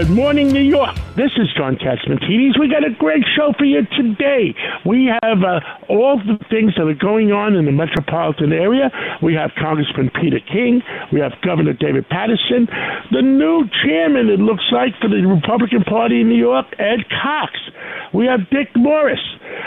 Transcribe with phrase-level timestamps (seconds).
[0.00, 0.96] Good morning, New York.
[1.14, 2.58] This is John Catsimatidis.
[2.58, 4.56] We got a great show for you today.
[4.86, 5.60] We have uh,
[5.92, 8.88] all the things that are going on in the metropolitan area.
[9.20, 10.80] We have Congressman Peter King.
[11.12, 12.64] We have Governor David Paterson.
[13.12, 17.52] The new chairman, it looks like, for the Republican Party in New York, Ed Cox.
[18.14, 19.20] We have Dick Morris.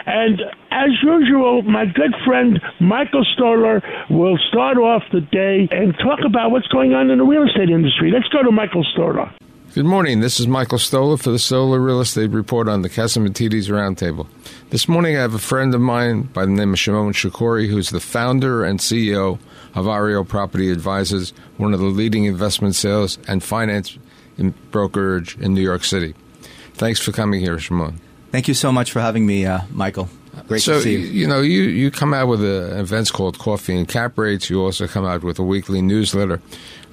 [0.07, 6.25] And as usual, my good friend Michael Stoller will start off the day and talk
[6.25, 8.09] about what's going on in the real estate industry.
[8.09, 9.29] Let's go to Michael Stoller.
[9.73, 10.19] Good morning.
[10.19, 14.27] This is Michael Stoller for the Stoller Real Estate Report on the Catsimatidis Roundtable.
[14.69, 17.89] This morning I have a friend of mine by the name of Shimon Shkury, who's
[17.89, 19.39] the founder and CEO
[19.73, 23.97] of Ariel Property Advisors, one of the leading investment sales and finance
[24.69, 26.13] brokerage in New York City.
[26.75, 27.99] Thanks for coming here, Shimon.
[28.31, 30.07] Thank you so much for having me, uh, Michael.
[30.47, 30.99] Great so, to see you.
[30.99, 34.51] You know, you, you come out with a, events called Coffee and Cap Rates.
[34.51, 36.41] You also come out with a weekly newsletter.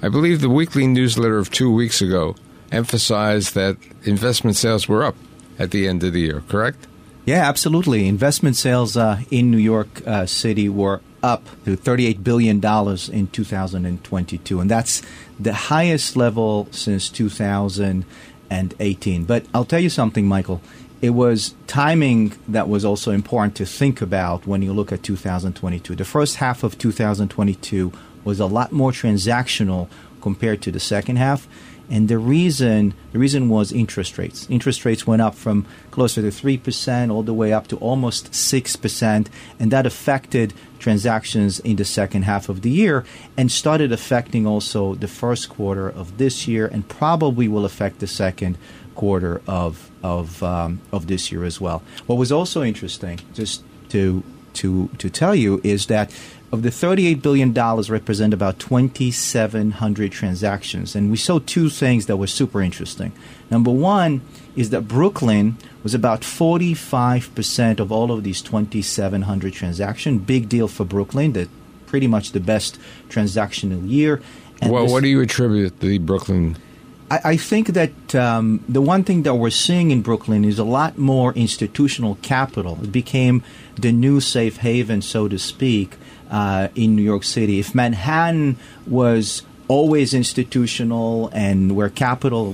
[0.01, 2.35] I believe the weekly newsletter of two weeks ago
[2.71, 5.15] emphasized that investment sales were up
[5.59, 6.87] at the end of the year, correct?
[7.25, 8.07] Yeah, absolutely.
[8.07, 14.59] Investment sales uh, in New York uh, City were up to $38 billion in 2022,
[14.59, 15.03] and that's
[15.39, 19.23] the highest level since 2018.
[19.25, 20.61] But I'll tell you something, Michael.
[21.01, 25.95] It was timing that was also important to think about when you look at 2022.
[25.95, 27.91] The first half of 2022
[28.23, 29.89] was a lot more transactional
[30.21, 31.47] compared to the second half
[31.91, 34.47] and the reason the reason was interest rates.
[34.49, 38.33] Interest rates went up from closer to three percent all the way up to almost
[38.33, 39.29] six percent,
[39.59, 43.05] and that affected transactions in the second half of the year,
[43.37, 48.07] and started affecting also the first quarter of this year, and probably will affect the
[48.07, 48.57] second
[48.95, 51.83] quarter of of um, of this year as well.
[52.07, 54.23] What was also interesting, just to
[54.53, 56.11] to to tell you, is that
[56.51, 60.95] of the $38 billion represent about 2,700 transactions.
[60.95, 63.13] And we saw two things that were super interesting.
[63.49, 64.21] Number one
[64.55, 70.21] is that Brooklyn was about 45% of all of these 2,700 transactions.
[70.21, 71.47] Big deal for Brooklyn, that
[71.87, 74.21] pretty much the best transactional year.
[74.61, 76.57] And well, this, what do you attribute the Brooklyn
[77.11, 80.97] I, think that um, the one thing that we're seeing in Brooklyn is a lot
[80.97, 82.79] more institutional capital.
[82.81, 83.43] It became
[83.75, 85.97] the new safe haven, so to speak,
[86.31, 87.59] uh, in New York City.
[87.59, 92.53] If Manhattan was always institutional and where capital,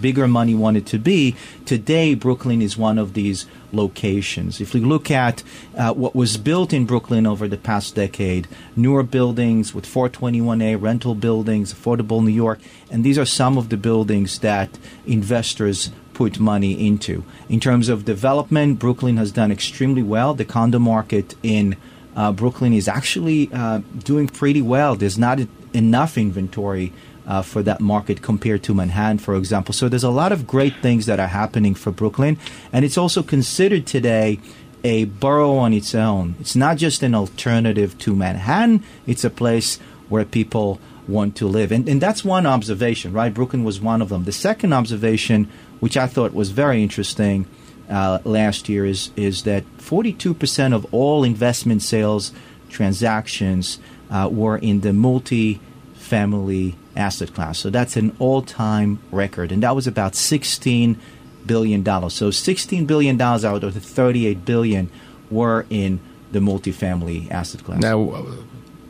[0.00, 1.34] bigger money wanted to be,
[1.64, 4.60] today Brooklyn is one of these locations.
[4.60, 5.42] If we look at
[5.76, 8.46] uh, what was built in Brooklyn over the past decade,
[8.76, 12.60] newer buildings with 421A, rental buildings, affordable New York,
[12.92, 17.24] and these are some of the buildings that investors put money into.
[17.48, 20.32] In terms of development, Brooklyn has done extremely well.
[20.32, 21.76] The condo market in
[22.16, 24.96] uh, Brooklyn is actually uh, doing pretty well.
[24.96, 25.38] There's not
[25.74, 26.92] enough inventory
[27.26, 29.74] uh, for that market compared to Manhattan, for example.
[29.74, 32.38] So there's a lot of great things that are happening for Brooklyn,
[32.72, 34.40] and it's also considered today
[34.82, 36.36] a borough on its own.
[36.40, 38.82] It's not just an alternative to Manhattan.
[39.06, 39.78] It's a place
[40.08, 43.34] where people want to live, and and that's one observation, right?
[43.34, 44.24] Brooklyn was one of them.
[44.24, 45.50] The second observation,
[45.80, 47.46] which I thought was very interesting
[47.88, 52.32] uh, last year is is that 42% of all investment sales
[52.68, 53.78] transactions
[54.10, 57.58] uh, were in the multi-family asset class.
[57.58, 60.98] So that's an all-time record, and that was about 16
[61.46, 62.14] billion dollars.
[62.14, 64.90] So 16 billion dollars out of the 38 billion
[65.30, 66.00] were in
[66.32, 67.80] the multifamily asset class.
[67.80, 67.98] Now,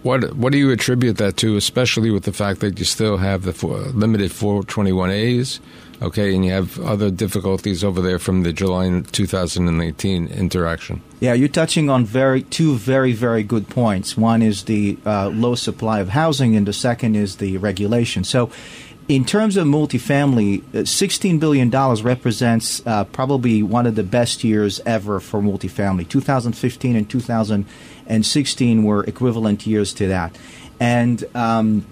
[0.02, 3.42] what what do you attribute that to, especially with the fact that you still have
[3.42, 5.60] the four, limited 421As?
[6.02, 11.00] Okay, and you have other difficulties over there from the July 2018 interaction.
[11.20, 14.16] Yeah, you're touching on very two very very good points.
[14.16, 18.24] One is the uh, low supply of housing, and the second is the regulation.
[18.24, 18.50] So,
[19.08, 24.80] in terms of multifamily, uh, $16 billion represents uh, probably one of the best years
[24.84, 26.08] ever for multifamily.
[26.08, 30.36] 2015 and 2016 were equivalent years to that.
[30.80, 31.86] And um,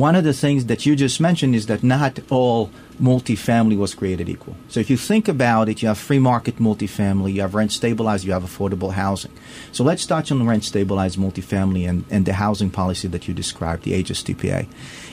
[0.00, 2.70] one of the things that you just mentioned is that not all
[3.00, 4.56] multifamily was created equal.
[4.68, 8.24] So if you think about it, you have free market multifamily, you have rent stabilized,
[8.24, 9.32] you have affordable housing.
[9.72, 13.84] So let's touch on rent stabilized multifamily and, and the housing policy that you described,
[13.84, 14.66] the HSTPA.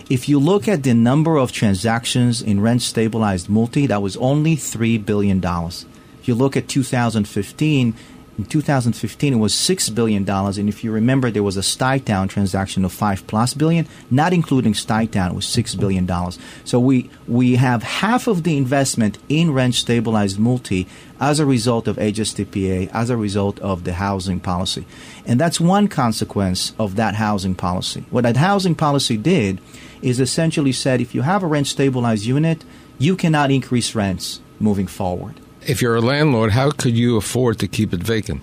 [0.09, 4.55] If you look at the number of transactions in rent stabilized multi, that was only
[4.55, 5.43] $3 billion.
[5.43, 7.93] If you look at 2015,
[8.37, 12.27] in 2015, it was six billion dollars, and if you remember, there was a Stuytown
[12.27, 16.39] transaction of five plus billion, not including Stuytown, it was six billion dollars.
[16.65, 20.87] So we we have half of the investment in rent stabilized multi
[21.19, 24.85] as a result of HSTPA, as a result of the housing policy,
[25.27, 28.03] and that's one consequence of that housing policy.
[28.09, 29.61] What that housing policy did
[30.01, 32.65] is essentially said, if you have a rent stabilized unit,
[32.97, 35.39] you cannot increase rents moving forward.
[35.67, 38.41] If you're a landlord, how could you afford to keep it vacant?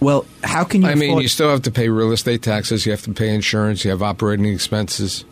[0.00, 0.88] Well, how can you?
[0.88, 3.34] I mean, afford- you still have to pay real estate taxes, you have to pay
[3.34, 5.24] insurance, you have operating expenses.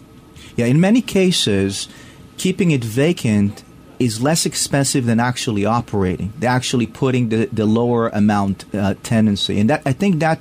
[0.56, 1.88] Yeah, in many cases,
[2.36, 3.62] keeping it vacant
[3.98, 6.32] is less expensive than actually operating.
[6.38, 10.40] They're actually putting the, the lower amount uh, tenancy, and that I think that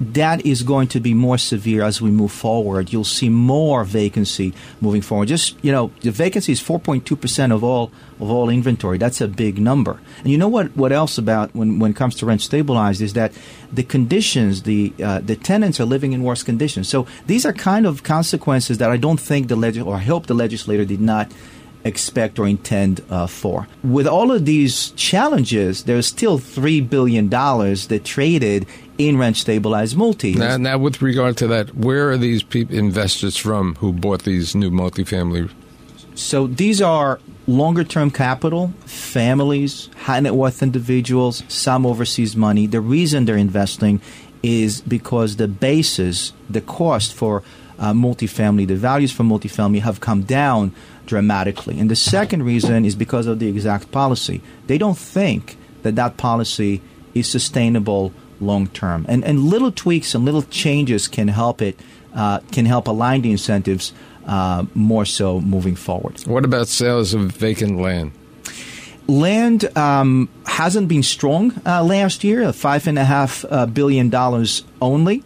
[0.00, 2.92] that is going to be more severe as we move forward.
[2.92, 5.28] You'll see more vacancy moving forward.
[5.28, 7.90] Just you know, the vacancy is 4.2 percent of all
[8.20, 8.98] of all inventory.
[8.98, 10.00] That's a big number.
[10.18, 10.76] And you know what?
[10.76, 13.32] What else about when when it comes to rent stabilized is that
[13.72, 16.88] the conditions, the uh, the tenants are living in worse conditions.
[16.88, 20.26] So these are kind of consequences that I don't think the legis- or I hope
[20.26, 21.32] the legislator did not
[21.84, 23.68] expect or intend uh, for.
[23.82, 28.66] With all of these challenges, there's still three billion dollars that traded
[28.98, 30.34] in rent stabilized multi.
[30.34, 34.54] Now, now, with regard to that, where are these peop investors from who bought these
[34.54, 35.50] new multifamily?
[36.14, 42.66] So these are longer term capital, families, high net worth individuals, some overseas money.
[42.66, 44.00] The reason they're investing
[44.42, 47.42] is because the basis, the cost for
[47.78, 50.74] uh, multifamily, the values for multifamily have come down
[51.08, 51.80] dramatically.
[51.80, 54.40] And the second reason is because of the exact policy.
[54.68, 56.80] They don't think that that policy
[57.14, 59.06] is sustainable long term.
[59.08, 61.80] And, and little tweaks and little changes can help it,
[62.14, 63.92] uh, can help align the incentives
[64.26, 66.20] uh, more so moving forward.
[66.26, 68.12] What about sales of vacant land?
[69.08, 74.64] Land um, hasn't been strong uh, last year, five and a half uh, billion dollars
[74.82, 75.24] only.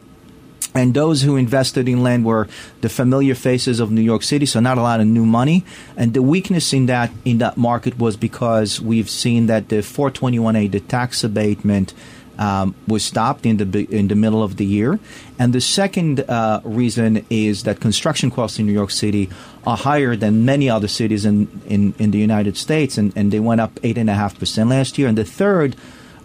[0.75, 2.49] And those who invested in land were
[2.81, 5.65] the familiar faces of New York City, so not a lot of new money.
[5.97, 10.71] And the weakness in that in that market was because we've seen that the 421A,
[10.71, 11.93] the tax abatement,
[12.39, 14.99] um, was stopped in the in the middle of the year.
[15.39, 19.29] And the second uh, reason is that construction costs in New York City
[19.67, 23.41] are higher than many other cities in, in, in the United States, and, and they
[23.41, 25.09] went up eight and a half percent last year.
[25.09, 25.77] And the third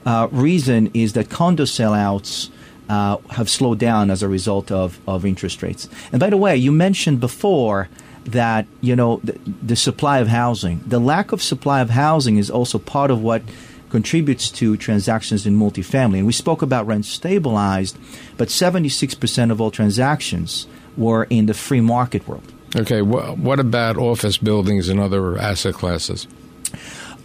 [0.05, 2.49] uh, reason is that condo sellouts
[2.89, 5.89] uh, have slowed down as a result of, of interest rates.
[6.11, 7.89] And by the way, you mentioned before
[8.25, 12.49] that you know the, the supply of housing, the lack of supply of housing is
[12.49, 13.41] also part of what
[13.89, 16.17] contributes to transactions in multifamily.
[16.17, 17.97] And we spoke about rent stabilized,
[18.35, 20.67] but 76% of all transactions
[20.97, 22.51] were in the free market world.
[22.75, 26.27] Okay, wh- what about office buildings and other asset classes?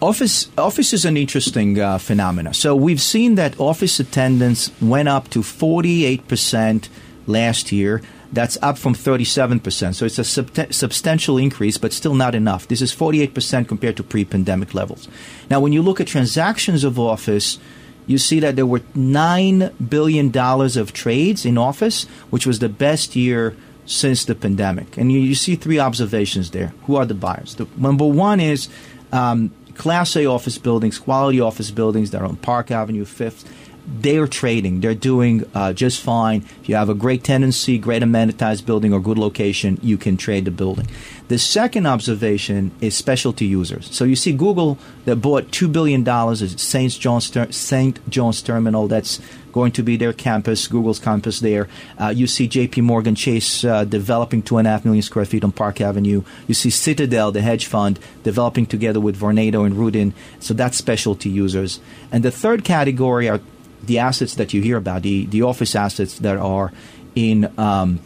[0.03, 2.53] Office office is an interesting uh, phenomena.
[2.53, 6.89] So we've seen that office attendance went up to 48%
[7.29, 8.03] last year.
[8.33, 9.95] That's up from 37%.
[9.95, 12.67] So it's a subta- substantial increase, but still not enough.
[12.67, 15.07] This is 48% compared to pre-pandemic levels.
[15.49, 17.61] Now, when you look at transactions of office,
[18.09, 23.15] you see that there were $9 billion of trades in office, which was the best
[23.15, 23.55] year
[23.87, 24.97] since the pandemic.
[24.97, 26.73] And you, you see three observations there.
[26.87, 27.55] Who are the buyers?
[27.55, 28.69] The, number one is
[29.13, 33.45] um, Class A office buildings, quality office buildings that are on Park Avenue, Fifth.
[33.87, 34.81] They are trading.
[34.81, 36.45] They're doing uh, just fine.
[36.61, 40.45] If you have a great tenancy, great amenitized building, or good location, you can trade
[40.45, 40.87] the building.
[41.29, 43.93] The second observation is specialty users.
[43.95, 46.93] So you see Google that bought two billion dollars at St.
[46.93, 48.11] John's St.
[48.11, 48.87] John's Terminal.
[48.87, 49.21] That's
[49.53, 51.69] going to be their campus, Google's campus there.
[51.99, 52.81] Uh, you see J.P.
[52.81, 56.23] Morgan Chase uh, developing two and a half million square feet on Park Avenue.
[56.47, 60.15] You see Citadel, the hedge fund, developing together with Vornado and Rudin.
[60.41, 61.81] So that's specialty users.
[62.11, 63.41] And the third category are
[63.83, 66.73] the assets that you hear about, the, the office assets that are
[67.15, 68.01] in um,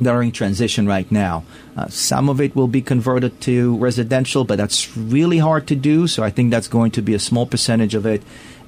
[0.00, 1.44] that are in transition right now.
[1.76, 6.06] Uh, some of it will be converted to residential, but that's really hard to do.
[6.06, 8.22] So I think that's going to be a small percentage of it,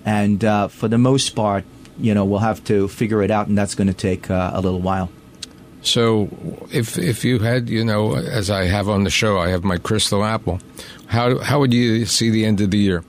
[0.04, 1.64] and uh, for the most part,
[1.98, 4.60] you know, we'll have to figure it out, and that's going to take uh, a
[4.60, 5.10] little while.
[5.82, 6.28] So,
[6.70, 9.78] if if you had, you know, as I have on the show, I have my
[9.78, 10.60] crystal apple.
[11.06, 13.02] How how would you see the end of the year?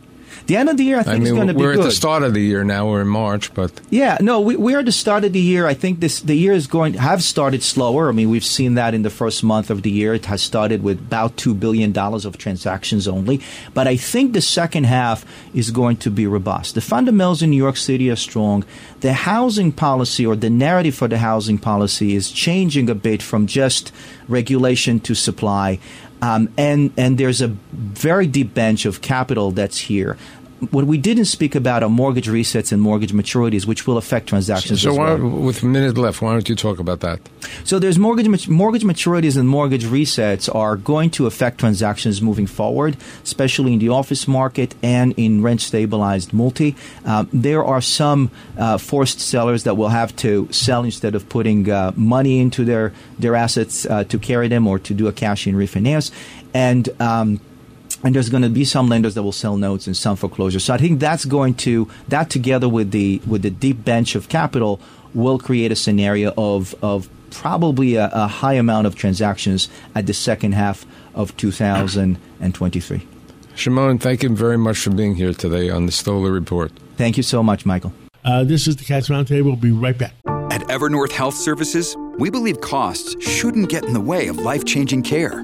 [0.47, 1.65] The end of the year, I think, I mean, is going to be good.
[1.65, 2.89] we're at the start of the year now.
[2.89, 5.67] We're in March, but Yeah, no, we, we're at the start of the year.
[5.67, 8.09] I think this the year is going have started slower.
[8.09, 10.13] I mean, we've seen that in the first month of the year.
[10.13, 13.41] It has started with about two billion dollars of transactions only.
[13.73, 16.75] But I think the second half is going to be robust.
[16.75, 18.65] The fundamentals in New York City are strong.
[19.01, 23.47] The housing policy or the narrative for the housing policy is changing a bit from
[23.47, 23.91] just
[24.27, 25.79] regulation to supply.
[26.23, 30.17] Um, and and there's a very deep bench of capital that's here.
[30.71, 34.81] What we didn't speak about are mortgage resets and mortgage maturities, which will affect transactions
[34.81, 37.19] so as why, with a minute left, why don't you talk about that?
[37.63, 42.97] So there's mortgage mortgage maturities and mortgage resets are going to affect transactions moving forward,
[43.23, 46.75] especially in the office market and in rent stabilized multi.
[47.05, 51.69] Um, there are some uh, forced sellers that will have to sell instead of putting
[51.69, 55.47] uh, money into their their assets uh, to carry them or to do a cash
[55.47, 56.11] in refinance,
[56.53, 57.39] and um,
[58.03, 60.63] and there's going to be some lenders that will sell notes and some foreclosures.
[60.65, 64.29] So I think that's going to that together with the with the deep bench of
[64.29, 64.79] capital
[65.13, 70.13] will create a scenario of of probably a, a high amount of transactions at the
[70.13, 73.07] second half of 2023.
[73.55, 76.71] Shimon, thank you very much for being here today on the Stoller Report.
[76.97, 77.93] Thank you so much, Michael.
[78.25, 79.45] Uh, this is the Cats Roundtable.
[79.45, 80.13] We'll be right back.
[80.25, 85.03] At Evernorth Health Services, we believe costs shouldn't get in the way of life changing
[85.03, 85.43] care,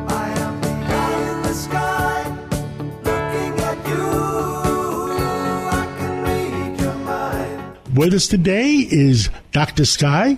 [7.95, 9.83] With us today is Dr.
[9.83, 10.37] Sky,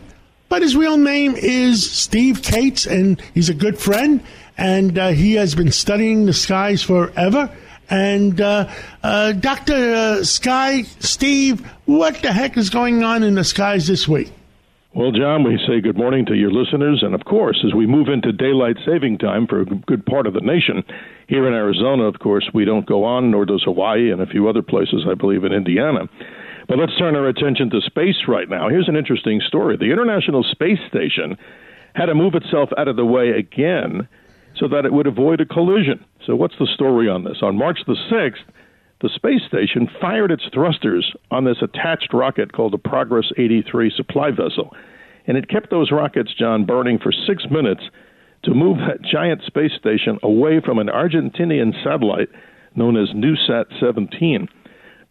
[0.50, 4.24] but his real name is Steve Cates, and he's a good friend,
[4.58, 7.56] and uh, he has been studying the skies forever.
[7.92, 8.72] And uh,
[9.04, 9.74] uh, Dr.
[9.76, 14.32] Uh, Sky, Steve, what the heck is going on in the skies this week?
[14.96, 17.04] Well, John, we say good morning to your listeners.
[17.04, 20.34] And of course, as we move into daylight saving time for a good part of
[20.34, 20.84] the nation,
[21.28, 24.48] here in Arizona, of course, we don't go on, nor does Hawaii and a few
[24.48, 26.10] other places, I believe, in Indiana.
[26.68, 28.70] But let's turn our attention to space right now.
[28.70, 29.78] Here's an interesting story.
[29.78, 31.38] The International Space Station
[31.96, 34.08] had to move itself out of the way again
[34.58, 36.04] so that it would avoid a collision.
[36.26, 37.38] So, what's the story on this?
[37.42, 38.44] On March the 6th,
[39.02, 44.32] the space station fired its thrusters on this attached rocket called the Progress 83 supply
[44.32, 44.74] vessel.
[45.28, 47.84] And it kept those rockets, John, burning for six minutes
[48.44, 52.30] to move that giant space station away from an Argentinian satellite
[52.76, 54.48] known as NuSat 17.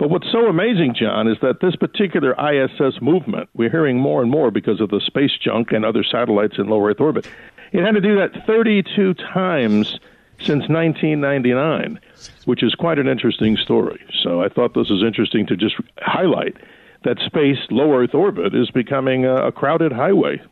[0.02, 4.28] But what's so amazing, John, is that this particular ISS movement, we're hearing more and
[4.28, 7.28] more because of the space junk and other satellites in low Earth orbit,
[7.70, 10.00] it had to do that 32 times
[10.40, 12.00] since 1999,
[12.46, 14.04] which is quite an interesting story.
[14.24, 16.56] So I thought this was interesting to just highlight
[17.04, 20.42] that space, low Earth orbit, is becoming a, a crowded highway.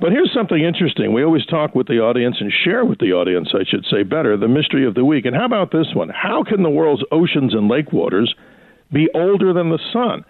[0.00, 1.14] But here's something interesting.
[1.14, 4.36] We always talk with the audience and share with the audience, I should say better,
[4.36, 5.24] the mystery of the week.
[5.24, 6.10] And how about this one?
[6.10, 8.34] How can the world's oceans and lake waters
[8.92, 10.24] be older than the sun?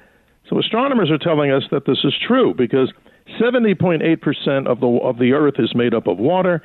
[0.48, 2.92] So astronomers are telling us that this is true because
[3.40, 6.62] 70.8% of the of the earth is made up of water.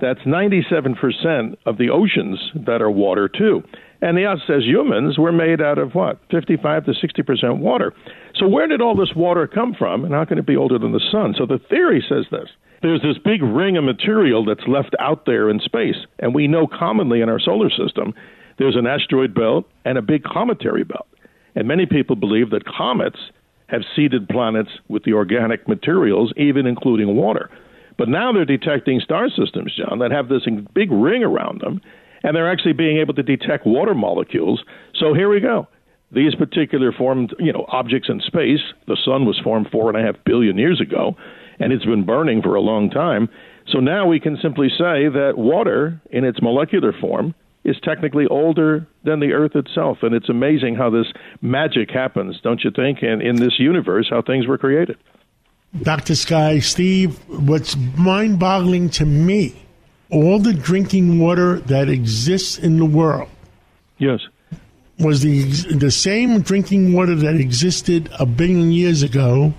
[0.00, 3.62] That's 97% of the oceans that are water too.
[4.00, 6.18] And the us as humans, we're made out of what?
[6.30, 7.92] 55 to 60% water.
[8.34, 10.92] So where did all this water come from and how can it be older than
[10.92, 11.34] the sun?
[11.36, 12.48] So the theory says this.
[12.82, 15.94] There's this big ring of material that's left out there in space.
[16.18, 18.12] And we know commonly in our solar system,
[18.58, 21.06] there's an asteroid belt and a big cometary belt.
[21.54, 23.18] And many people believe that comets
[23.68, 27.50] have seeded planets with the organic materials, even including water.
[27.98, 30.42] But now they're detecting star systems, John, that have this
[30.74, 31.80] big ring around them,
[32.22, 34.62] and they're actually being able to detect water molecules.
[34.94, 35.68] So here we go.
[36.10, 38.60] These particular formed, you know, objects in space.
[38.86, 41.16] The sun was formed four and a half billion years ago,
[41.58, 43.28] and it's been burning for a long time.
[43.66, 48.86] So now we can simply say that water, in its molecular form, is technically older
[49.04, 49.98] than the Earth itself.
[50.02, 51.06] And it's amazing how this
[51.40, 52.98] magic happens, don't you think?
[53.02, 54.96] And in this universe, how things were created.
[55.82, 56.14] Dr.
[56.14, 59.54] Sky, Steve, what's mind boggling to me,
[60.10, 63.28] all the drinking water that exists in the world
[63.96, 64.20] Yes.
[64.98, 69.54] was the, the same drinking water that existed a billion years ago.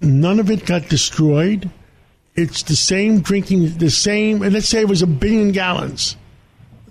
[0.00, 1.70] None of it got destroyed.
[2.34, 6.16] It's the same drinking, the same, and let's say it was a billion gallons.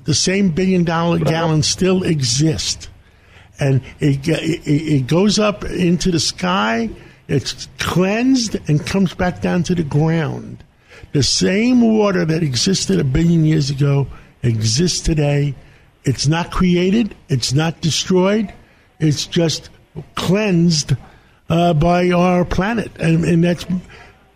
[0.05, 2.89] The same billion dollar gallons still exist.
[3.59, 6.89] and it, it it goes up into the sky.
[7.27, 10.63] It's cleansed and comes back down to the ground.
[11.13, 14.07] The same water that existed a billion years ago
[14.43, 15.53] exists today.
[16.03, 17.15] It's not created.
[17.29, 18.51] It's not destroyed.
[18.99, 19.69] It's just
[20.15, 20.95] cleansed
[21.49, 23.65] uh, by our planet, and, and that's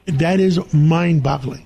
[0.05, 1.64] that is mind-boggling.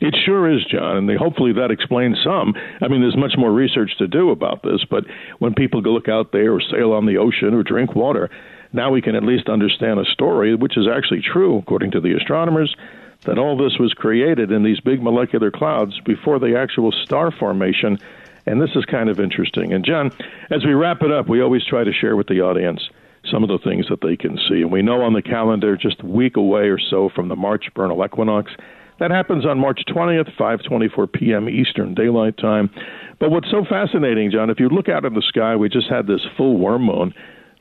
[0.00, 2.54] It sure is, John, and they, hopefully that explains some.
[2.82, 5.04] I mean, there's much more research to do about this, but
[5.38, 8.28] when people go look out there or sail on the ocean or drink water,
[8.74, 12.12] now we can at least understand a story, which is actually true, according to the
[12.12, 12.76] astronomers,
[13.22, 17.98] that all this was created in these big molecular clouds before the actual star formation.
[18.44, 19.72] And this is kind of interesting.
[19.72, 20.12] And, John,
[20.50, 22.86] as we wrap it up, we always try to share with the audience
[23.30, 24.60] some of the things that they can see.
[24.60, 27.64] And we know on the calendar, just a week away or so from the March
[27.74, 28.52] vernal equinox,
[28.98, 31.48] that happens on March 20th, 5:24 p.m.
[31.48, 32.70] Eastern Daylight Time.
[33.18, 36.06] But what's so fascinating, John, if you look out in the sky, we just had
[36.06, 37.14] this full worm moon.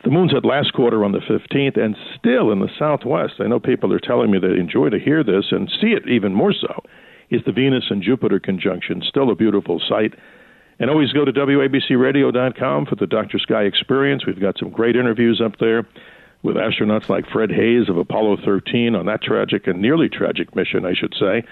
[0.03, 3.35] The moon's at last quarter on the 15th, and still in the southwest.
[3.39, 6.33] I know people are telling me they enjoy to hear this and see it even
[6.33, 6.83] more so.
[7.31, 10.13] Is the Venus and Jupiter conjunction still a beautiful sight?
[10.77, 13.39] And always go to WABCRadio.com for the Dr.
[13.39, 14.25] Sky experience.
[14.27, 15.87] We've got some great interviews up there
[16.45, 20.85] with astronauts like Fred Haise of Apollo 13 on that tragic and nearly tragic mission,
[20.85, 21.43] I should say,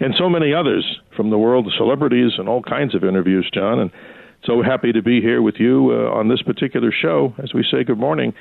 [0.00, 3.80] and so many others from the world of celebrities and all kinds of interviews, John.
[3.80, 3.90] And
[4.44, 7.84] so happy to be here with you uh, on this particular show as we say
[7.84, 8.34] good morning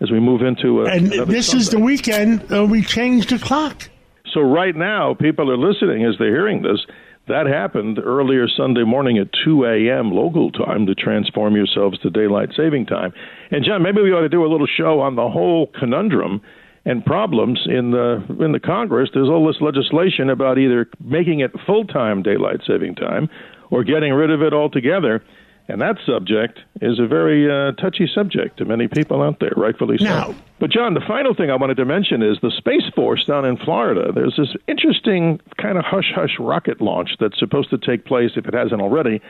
[0.00, 0.82] as we move into.
[0.82, 3.88] Uh, And this is the weekend uh, we changed the clock.
[4.32, 6.84] So right now, people are listening as they're hearing this.
[7.28, 10.10] That happened earlier Sunday morning at 2 a.m.
[10.10, 13.12] local time to transform yourselves to daylight saving time.
[13.50, 16.40] And John, maybe we ought to do a little show on the whole conundrum
[16.86, 19.10] and problems in the in the Congress.
[19.12, 23.28] There's all this legislation about either making it full time daylight saving time
[23.70, 25.22] or getting rid of it altogether.
[25.70, 29.98] And that subject is a very uh, touchy subject to many people out there, rightfully
[29.98, 30.04] so.
[30.04, 33.44] Now- But John, the final thing I wanted to mention is the Space Force down
[33.44, 34.10] in Florida.
[34.12, 38.46] There's this interesting kind of hush hush rocket launch that's supposed to take place if
[38.46, 39.20] it hasn't already.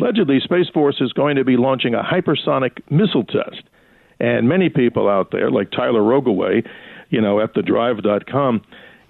[0.00, 3.62] Allegedly, Space Force is going to be launching a hypersonic missile test.
[4.20, 6.66] And many people out there, like Tyler Rogoway,
[7.10, 8.62] you know, at thedrive.com,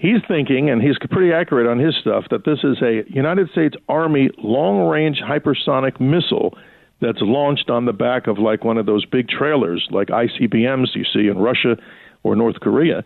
[0.04, 3.74] he's thinking, and he's pretty accurate on his stuff, that this is a United States
[3.88, 6.56] Army long range hypersonic missile
[7.00, 11.04] that's launched on the back of like one of those big trailers, like ICBMs you
[11.12, 11.76] see in Russia
[12.22, 13.04] or North Korea.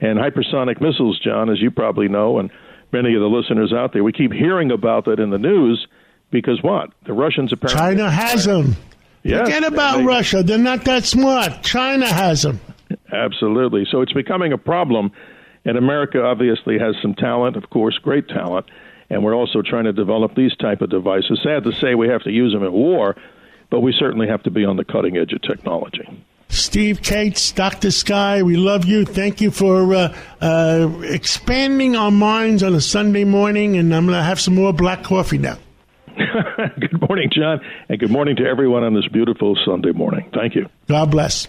[0.00, 2.50] And hypersonic missiles, John, as you probably know, and
[2.92, 5.86] many of the listeners out there, we keep hearing about that in the news
[6.30, 6.90] because what?
[7.06, 7.96] The Russians apparently.
[7.96, 8.76] China has them.
[9.22, 10.42] Yes, Forget about they- Russia.
[10.42, 11.62] They're not that smart.
[11.62, 12.60] China has them.
[13.12, 13.86] Absolutely.
[13.90, 15.12] So it's becoming a problem,
[15.64, 18.66] and America obviously has some talent, of course, great talent,
[19.08, 21.40] and we're also trying to develop these type of devices.
[21.42, 23.16] Sad to say we have to use them in war,
[23.70, 26.24] but we certainly have to be on the cutting edge of technology.
[26.48, 27.92] Steve Cates, Dr.
[27.92, 29.04] Sky, we love you.
[29.04, 34.18] Thank you for uh, uh, expanding our minds on a Sunday morning, and I'm going
[34.18, 35.58] to have some more black coffee now.
[36.80, 40.28] good morning, John, and good morning to everyone on this beautiful Sunday morning.
[40.34, 40.68] Thank you.
[40.88, 41.46] God bless.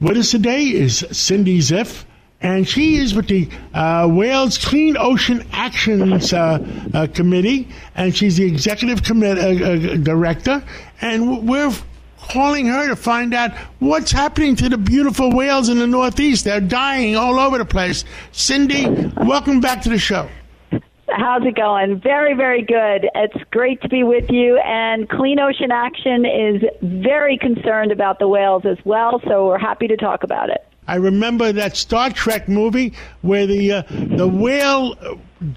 [0.00, 2.04] With us today is Cindy Zipf,
[2.40, 8.36] and she is with the uh, Wales Clean Ocean Actions uh, uh, Committee, and she's
[8.36, 10.62] the executive commi- uh, uh, director.
[11.00, 11.72] And we're
[12.20, 16.44] calling her to find out what's happening to the beautiful whales in the Northeast.
[16.44, 18.04] They're dying all over the place.
[18.32, 20.28] Cindy, welcome back to the show.
[21.10, 22.00] How's it going?
[22.00, 23.08] Very, very good.
[23.14, 24.58] It's great to be with you.
[24.58, 29.88] And Clean Ocean Action is very concerned about the whales as well, so we're happy
[29.88, 30.67] to talk about it.
[30.88, 34.96] I remember that Star Trek movie where the uh, the whale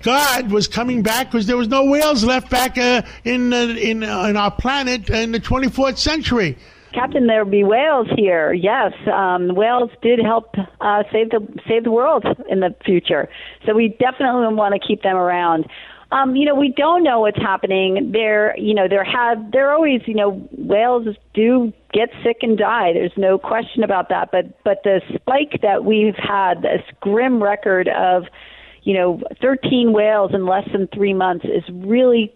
[0.04, 4.04] god was coming back because there was no whales left back uh, in uh, in
[4.04, 6.58] uh, in our planet in the 24th century.
[6.94, 8.52] Captain, there be whales here.
[8.52, 13.30] Yes, um, whales did help uh, save the save the world in the future.
[13.66, 15.66] So we definitely want to keep them around.
[16.12, 18.12] Um, you know, we don't know what's happening.
[18.12, 22.92] There, you know, there have there always, you know, whales do get sick and die.
[22.94, 24.30] There's no question about that.
[24.32, 28.26] But but the spike that we've had, this grim record of,
[28.84, 32.34] you know, 13 whales in less than three months is really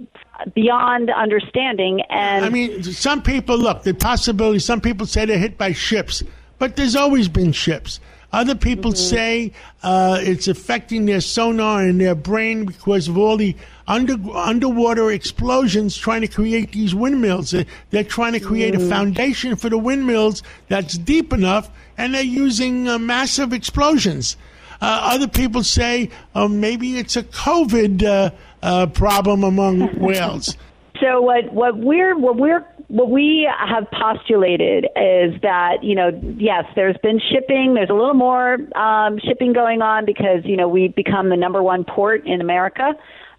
[0.53, 2.01] beyond understanding.
[2.09, 4.59] And I mean, some people look the possibility.
[4.59, 6.23] Some people say they're hit by ships,
[6.59, 7.99] but there's always been ships.
[8.35, 13.55] Other people say uh, it's affecting their sonar and their brain because of all the
[13.87, 17.55] under, underwater explosions trying to create these windmills.
[17.91, 22.89] They're, trying to create a foundation for the windmills that's deep enough, and they're using
[22.89, 24.35] uh, massive explosions.
[24.81, 30.57] Uh, other people say uh, maybe it's a COVID uh, uh, problem among whales.
[30.99, 36.65] So what what we're what we're what we have postulated is that you know yes,
[36.75, 37.73] there's been shipping.
[37.73, 41.63] There's a little more um, shipping going on because you know we've become the number
[41.63, 42.93] one port in America.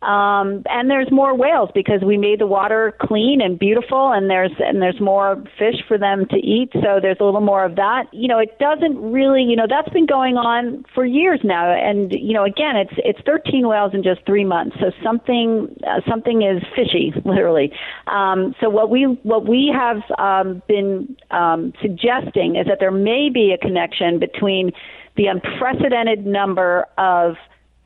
[0.06, 4.52] Um, and there's more whales because we made the water clean and beautiful, and there's
[4.60, 6.70] and there's more fish for them to eat.
[6.74, 8.04] So there's a little more of that.
[8.12, 11.72] You know, it doesn't really, you know, that's been going on for years now.
[11.72, 14.76] And you know, again, it's it's 13 whales in just three months.
[14.78, 17.72] So something uh, something is fishy, literally.
[18.06, 23.28] Um, so what we what we have um, been um, suggesting is that there may
[23.28, 24.70] be a connection between
[25.16, 27.34] the unprecedented number of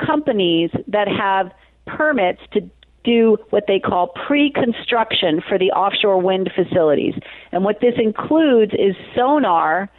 [0.04, 1.50] companies that have
[1.96, 2.68] permits to
[3.04, 7.14] do what they call pre-construction for the offshore wind facilities.
[7.52, 9.90] And what this includes is sonar,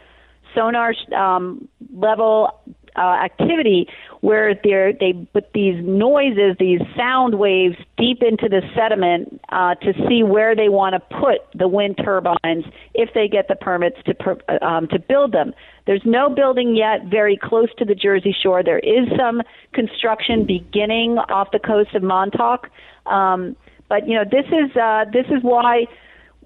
[0.54, 2.60] sonar um, level
[2.96, 3.88] uh, activity
[4.20, 9.92] where they're, they put these noises, these sound waves deep into the sediment uh, to
[10.08, 14.14] see where they want to put the wind turbines if they get the permits to
[14.14, 15.52] per, um, to build them.
[15.86, 18.62] There's no building yet very close to the Jersey Shore.
[18.62, 22.68] There is some construction beginning off the coast of Montauk,
[23.06, 23.56] um,
[23.88, 25.86] but you know this is uh, this is why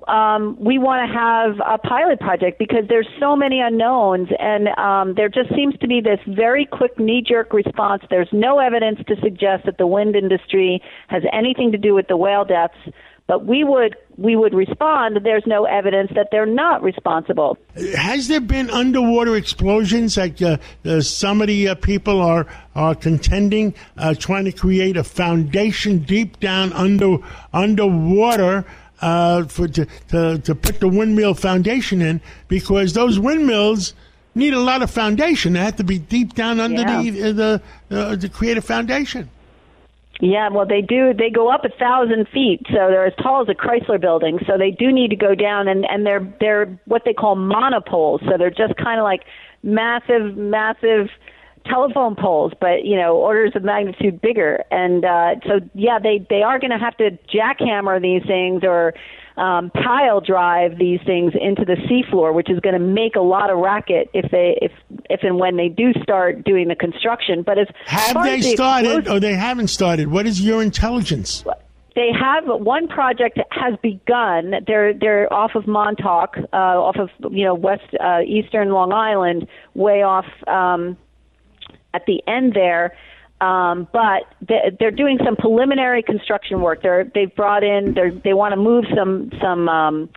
[0.08, 5.14] um, we want to have a pilot project because there's so many unknowns, and um,
[5.14, 8.02] there just seems to be this very quick knee-jerk response.
[8.10, 12.16] There's no evidence to suggest that the wind industry has anything to do with the
[12.16, 12.76] whale deaths,
[13.26, 15.18] but we would we would respond.
[15.24, 17.58] There's no evidence that they're not responsible.
[17.96, 22.94] Has there been underwater explosions like uh, uh, some of the uh, people are are
[22.94, 27.18] contending, uh, trying to create a foundation deep down under
[27.52, 28.64] underwater?
[29.00, 33.94] Uh, for to, to to put the windmill foundation in because those windmills
[34.34, 35.54] need a lot of foundation.
[35.54, 37.02] They have to be deep down under Yeah.
[37.02, 39.28] the the uh, to create a foundation.
[40.18, 41.12] Yeah, well, they do.
[41.12, 44.38] They go up a thousand feet, so they're as tall as a Chrysler building.
[44.46, 48.22] So they do need to go down, and and they're they're what they call monopoles.
[48.22, 49.24] So they're just kind of like
[49.62, 51.10] massive, massive
[51.68, 54.64] telephone poles, but you know, orders of magnitude bigger.
[54.70, 58.94] And uh, so, yeah, they they are going to have to jackhammer these things or
[59.36, 63.50] um, pile drive these things into the seafloor, which is going to make a lot
[63.50, 64.72] of racket if they if
[65.10, 67.42] if and when they do start doing the construction.
[67.42, 70.08] But as Have they the started or they haven't started?
[70.08, 71.44] What is your intelligence?
[71.96, 74.54] they have one project has begun.
[74.66, 79.48] They're they're off of Montauk, uh, off of you know west uh, eastern Long Island,
[79.74, 80.96] way off um,
[81.96, 82.96] at the end there.
[83.40, 86.82] Um, but they, they're doing some preliminary construction work.
[86.82, 90.08] They're they've brought in They're, they want to move some some um,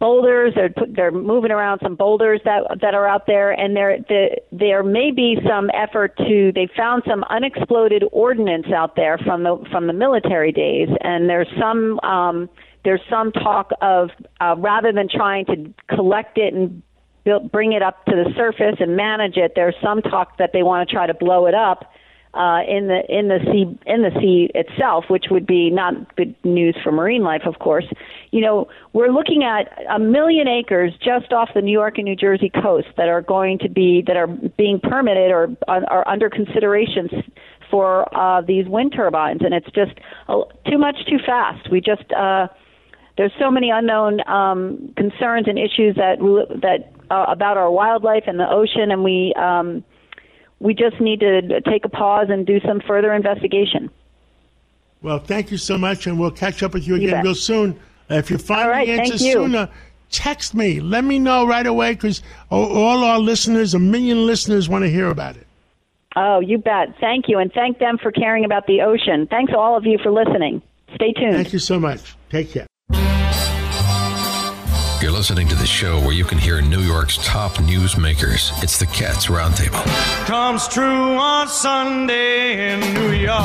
[0.00, 0.52] boulders.
[0.56, 4.40] They're put, they're moving around some boulders that that are out there, and there the,
[4.50, 6.50] there may be some effort to.
[6.52, 11.48] They found some unexploded ordnance out there from the from the military days, and there's
[11.60, 12.50] some um,
[12.84, 14.10] there's some talk of
[14.40, 16.82] uh, rather than trying to collect it and
[17.24, 20.62] build, bring it up to the surface and manage it, there's some talk that they
[20.62, 21.92] want to try to blow it up
[22.34, 26.34] uh, in the in the sea in the sea itself, which would be not good
[26.44, 27.84] news for marine life, of course.
[28.30, 32.16] You know, we're looking at a million acres just off the New York and New
[32.16, 37.10] Jersey coast that are going to be that are being permitted or are under consideration
[37.70, 39.92] for uh, these wind turbines, and it's just
[40.28, 41.70] uh, too much too fast.
[41.70, 42.48] We just uh,
[43.18, 46.18] there's so many unknown um, concerns and issues that
[46.62, 49.84] that uh, about our wildlife and the ocean, and we um,
[50.60, 53.90] we just need to take a pause and do some further investigation.
[55.02, 57.24] Well, thank you so much, and we'll catch up with you You again bet.
[57.24, 57.78] real soon.
[58.10, 59.32] Uh, if you find right, the answer you.
[59.32, 59.68] sooner,
[60.10, 60.80] text me.
[60.80, 65.08] Let me know right away because all our listeners, a million listeners, want to hear
[65.10, 65.46] about it.
[66.14, 66.94] Oh, you bet.
[67.00, 69.26] Thank you, and thank them for caring about the ocean.
[69.26, 70.62] Thanks all of you for listening.
[70.94, 71.34] Stay tuned.
[71.34, 72.14] Thank you so much.
[72.30, 72.66] Take care.
[75.02, 78.52] You're listening to the show where you can hear New York's top newsmakers.
[78.62, 79.84] It's the Cats Roundtable.
[80.26, 83.42] comes true on Sunday in New York.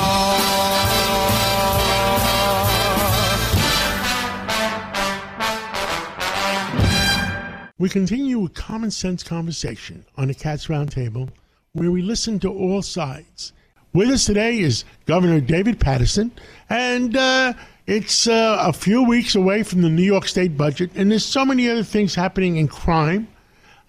[7.80, 11.28] We continue a common sense conversation on the Cats Roundtable
[11.74, 13.52] where we listen to all sides.
[13.94, 16.32] With us today is Governor David Paterson,
[16.70, 17.54] and uh,
[17.88, 21.46] it's uh, a few weeks away from the New York State budget, and there's so
[21.46, 23.30] many other things happening in crime.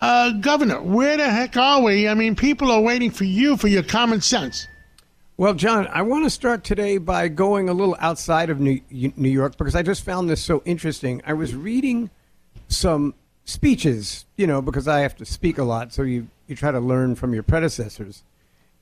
[0.00, 2.06] Uh, Governor, where the heck are we?
[2.08, 4.68] I mean, people are waiting for you for your common sense.
[5.36, 9.28] Well, John, I want to start today by going a little outside of New, New
[9.28, 11.20] York because I just found this so interesting.
[11.26, 12.10] I was reading
[12.68, 16.70] some speeches, you know, because I have to speak a lot, so you, you try
[16.70, 18.22] to learn from your predecessors.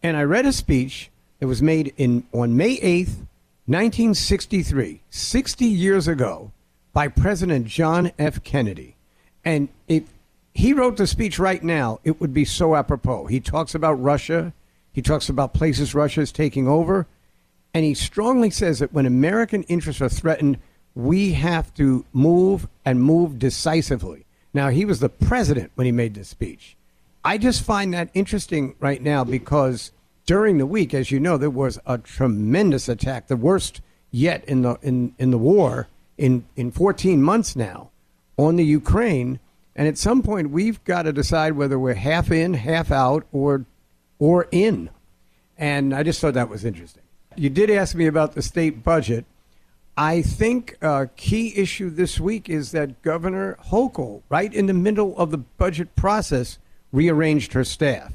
[0.03, 3.27] And I read a speech that was made in on May 8th,
[3.67, 6.53] 1963, 60 years ago,
[6.93, 8.43] by President John F.
[8.45, 8.95] Kennedy.
[9.45, 10.05] And if
[10.55, 13.27] he wrote the speech right now, it would be so apropos.
[13.27, 14.53] He talks about Russia,
[14.93, 17.07] he talks about places Russia is taking over,
[17.75, 20.59] and he strongly says that when American interests are threatened,
[20.95, 24.25] we have to move and move decisively.
[24.55, 26.77] Now, he was the president when he made this speech.
[27.25, 29.91] I just find that interesting right now because
[30.27, 34.63] during the week, as you know, there was a tremendous attack, the worst yet in
[34.63, 37.91] the in, in the war in, in 14 months now
[38.37, 39.39] on the Ukraine.
[39.75, 43.65] And at some point, we've got to decide whether we're half in, half out, or
[44.19, 44.91] or in.
[45.59, 47.03] And I just thought that was interesting.
[47.37, 49.27] You did ask me about the state budget.
[49.99, 55.17] I think a key issue this week is that Governor Hochul, right in the middle
[55.17, 56.59] of the budget process,
[56.93, 58.13] rearranged her staff.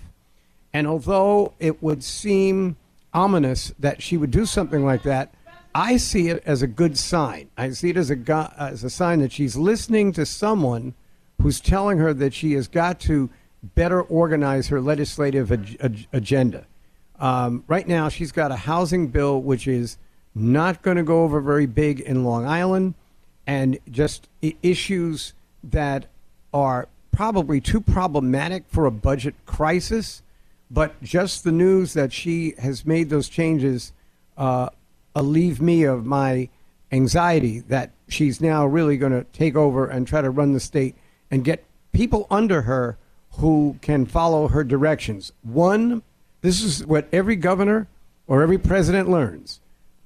[0.73, 2.77] And although it would seem
[3.13, 5.33] ominous that she would do something like that,
[5.73, 7.49] I see it as a good sign.
[7.57, 10.93] I see it as a go- as a sign that she's listening to someone
[11.41, 13.29] who's telling her that she has got to
[13.75, 16.65] better organize her legislative ag- ag- agenda.
[17.19, 19.97] Um, right now, she's got a housing bill which is
[20.33, 22.95] not going to go over very big in Long Island,
[23.45, 26.07] and just I- issues that
[26.53, 30.21] are probably too problematic for a budget crisis.
[30.73, 33.91] But just the news that she has made those changes
[34.37, 34.69] uh,
[35.15, 36.49] me of my
[36.91, 40.95] anxiety that she's now really going to take over and try to run the state
[41.29, 42.97] and get people under her
[43.31, 45.31] who can follow her directions.
[45.41, 46.03] One,
[46.41, 47.87] this is what every governor
[48.27, 49.59] or every president learns.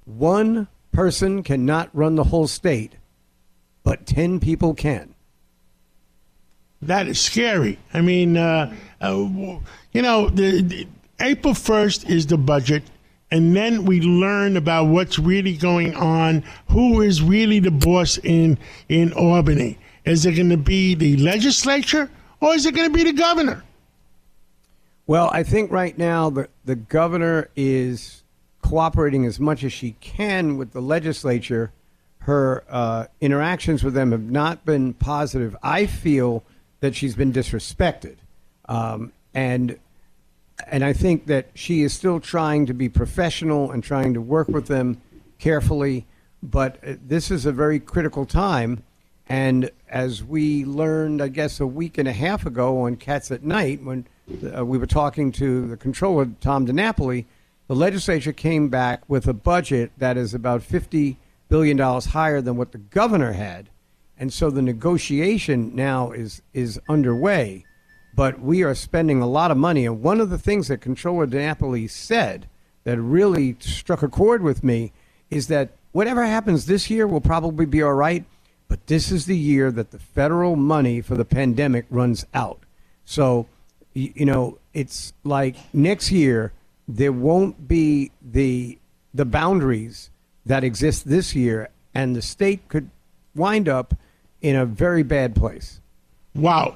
[0.06, 2.93] One person cannot run the whole state,
[3.84, 5.14] but 10 people can.
[6.81, 7.79] That is scary.
[7.93, 9.09] I mean, uh, uh,
[9.93, 10.88] you know, the, the,
[11.19, 12.83] April 1st is the budget,
[13.31, 18.57] and then we learn about what's really going on, who is really the boss in,
[18.89, 19.77] in Albany.
[20.03, 22.09] Is it going to be the legislature
[22.39, 23.63] or is it going to be the governor?
[25.07, 28.23] Well, I think right now the, the governor is
[28.61, 31.71] cooperating as much as she can with the legislature.
[32.19, 35.55] Her uh, interactions with them have not been positive.
[35.61, 36.43] I feel
[36.86, 38.17] that she's been disrespected,
[38.69, 39.80] um, and
[40.67, 44.48] and I think that she is still trying to be professional and trying to work
[44.48, 45.02] with them
[45.39, 46.06] carefully.
[46.43, 48.84] But uh, this is a very critical time,
[49.28, 53.43] and as we learned, I guess a week and a half ago on Cats at
[53.43, 54.06] Night, when
[54.56, 57.26] uh, we were talking to the controller Tom DiNapoli,
[57.67, 61.17] the legislature came back with a budget that is about fifty
[61.50, 63.69] billion dollars higher than what the governor had,
[64.17, 67.65] and so the negotiation now is is underway.
[68.15, 71.28] But we are spending a lot of money, and one of the things that Controller
[71.28, 72.47] DiNapoli said
[72.86, 74.93] that really struck a chord with me
[75.30, 78.23] is that whatever happens this year will probably be all right,
[78.69, 82.60] but this is the year that the federal money for the pandemic runs out.
[83.04, 83.47] So,
[83.93, 86.54] you know, it's like next year
[86.88, 88.78] there won't be the
[89.13, 90.10] the boundaries
[90.45, 92.89] that exist this year, and the state could
[93.34, 93.93] wind up
[94.45, 95.81] in a very bad place.
[96.36, 96.75] Wow.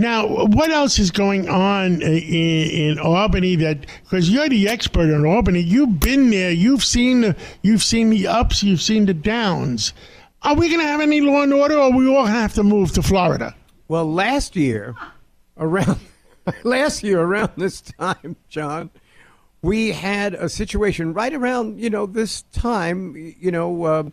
[0.00, 3.56] Now, what else is going on in, in Albany?
[3.56, 8.10] That because you're the expert on Albany, you've been there, you've seen the, you've seen
[8.10, 9.92] the ups, you've seen the downs.
[10.42, 12.32] Are we going to have any law and order, or are we all going to
[12.32, 13.56] have to move to Florida?
[13.88, 14.94] Well, last year,
[15.56, 15.98] around
[16.62, 18.90] last year around this time, John,
[19.62, 24.04] we had a situation right around you know this time, you know, uh,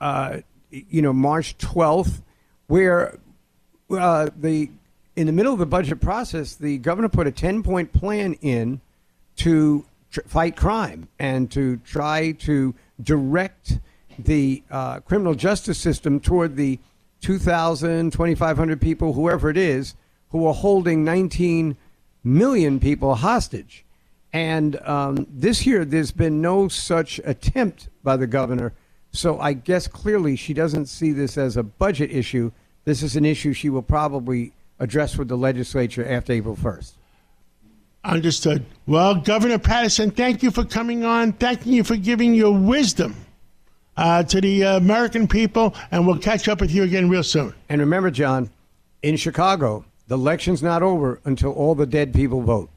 [0.00, 0.38] uh,
[0.70, 2.23] you know March twelfth,
[2.66, 3.18] where
[3.90, 4.70] uh, the
[5.16, 8.80] in the middle of the budget process, the governor put a ten point plan in
[9.36, 13.78] to tr- fight crime and to try to direct
[14.18, 16.78] the uh, criminal justice system toward the
[17.20, 19.94] 2,000, 2,500 people, whoever it is,
[20.28, 21.76] who are holding 19
[22.22, 23.84] million people hostage.
[24.32, 28.72] And um, this year, there's been no such attempt by the governor.
[29.14, 32.50] So I guess clearly she doesn't see this as a budget issue.
[32.84, 36.92] This is an issue she will probably address with the legislature after April 1st.
[38.04, 38.66] Understood.
[38.86, 41.32] Well, Governor Paterson, thank you for coming on.
[41.32, 43.14] Thank you for giving your wisdom
[43.96, 47.54] uh, to the uh, American people, and we'll catch up with you again real soon.
[47.68, 48.50] And remember, John,
[49.02, 52.68] in Chicago, the election's not over until all the dead people vote.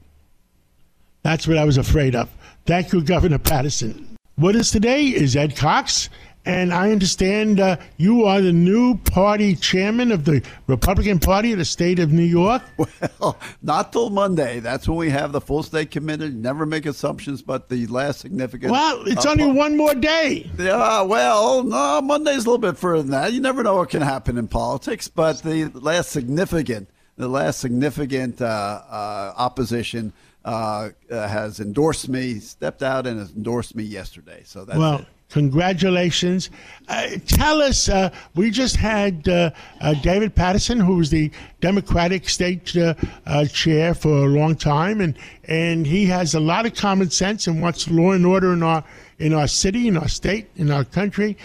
[1.24, 2.30] That's what I was afraid of.
[2.64, 4.08] Thank you, Governor Paterson.
[4.38, 6.10] What is today is Ed Cox,
[6.48, 11.58] And I understand uh, you are the new party chairman of the Republican Party of
[11.58, 12.62] the state of New York.
[13.20, 14.60] Well, not till Monday.
[14.60, 16.30] That's when we have the full state committee.
[16.30, 18.70] Never make assumptions, but the last significant.
[18.70, 20.50] Well, it's uh, only po- one more day.
[20.56, 23.32] Yeah, well, no, Monday's a little bit further than that.
[23.32, 28.40] You never know what can happen in politics, but the last significant, the last significant
[28.40, 30.12] uh, uh, opposition
[30.44, 34.42] uh, uh, has endorsed me, stepped out and has endorsed me yesterday.
[34.44, 35.06] So that's well, it.
[35.30, 36.48] Congratulations.
[36.88, 39.50] Uh, tell us, uh, we just had uh,
[39.82, 42.94] uh, David Paterson, who was the Democratic state uh,
[43.26, 47.46] uh, chair for a long time, and, and he has a lot of common sense
[47.46, 48.82] and wants law and order in our,
[49.18, 51.36] in our city, in our state, in our country.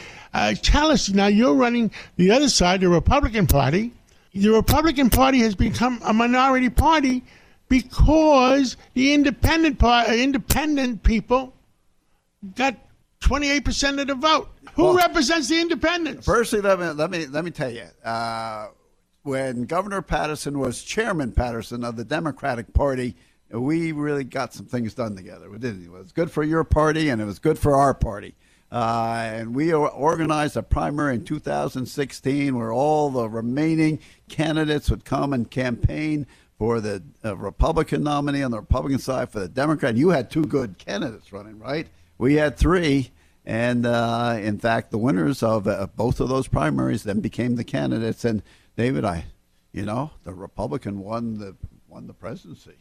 [0.61, 3.91] Tell us, now you're running the other side, the Republican Party.
[4.33, 7.21] The Republican Party has become a minority party
[7.67, 11.53] because the independent part, independent people
[12.55, 12.75] got
[13.23, 14.49] 28% of the vote.
[14.75, 16.25] Who Well- represents the independents?
[16.25, 17.85] Firstly, let me let me let me tell you.
[18.03, 18.67] Uh,
[19.23, 23.15] when Governor Paterson was Chairman Paterson of the Democratic Party,
[23.49, 25.49] we really got some things done together.
[25.49, 25.81] We did.
[25.83, 28.35] It was good for your party, and it was good for our party.
[28.71, 35.31] Uh, and we organized a primary in 2016 where all the remaining candidates would come
[35.31, 36.25] and campaign
[36.57, 39.95] for the uh, Republican nominee on the Republican side for the Democrat.
[39.95, 41.87] You had two good candidates running, right?
[42.17, 43.11] We had three.
[43.45, 47.63] And uh, in fact, the winners of uh, both of those primaries then became the
[47.63, 48.23] candidates.
[48.23, 48.41] And
[48.77, 49.25] David, I,
[49.73, 51.55] you know, the Republican won the
[51.89, 52.75] won the presidency.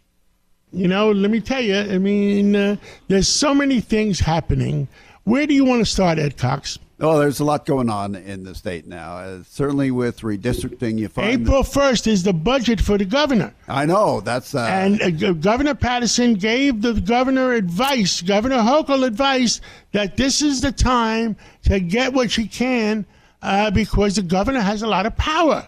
[0.72, 2.76] You know, let me tell you, I mean, uh,
[3.08, 4.88] there's so many things happening.
[5.24, 6.78] Where do you want to start, Ed Cox?
[7.04, 9.16] Oh, there's a lot going on in the state now.
[9.16, 11.42] Uh, certainly with redistricting, you find.
[11.42, 13.52] April 1st is the budget for the governor.
[13.66, 14.54] I know that's.
[14.54, 19.60] Uh, And uh, Governor Paterson gave the governor advice, Governor Hochul advice,
[19.90, 23.04] that this is the time to get what you can
[23.42, 25.66] uh, because the governor has a lot of power.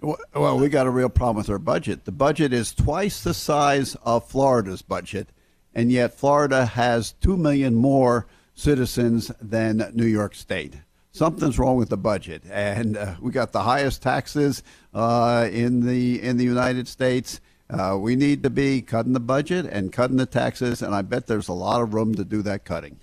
[0.00, 2.04] Well, we got a real problem with our budget.
[2.04, 5.28] The budget is twice the size of Florida's budget,
[5.74, 10.74] and yet Florida has 2 million more citizens than New York State.
[11.12, 16.22] Something's wrong with the budget, and uh, we got the highest taxes uh, in the
[16.22, 17.40] in the United States.
[17.70, 21.26] Uh, we need to be cutting the budget and cutting the taxes, and I bet
[21.26, 22.98] there's a lot of room to do that cutting.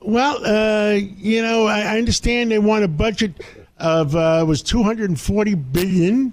[0.00, 3.42] Well, uh, you know, I, understand they want a budget
[3.78, 6.32] of uh, was 240 billion,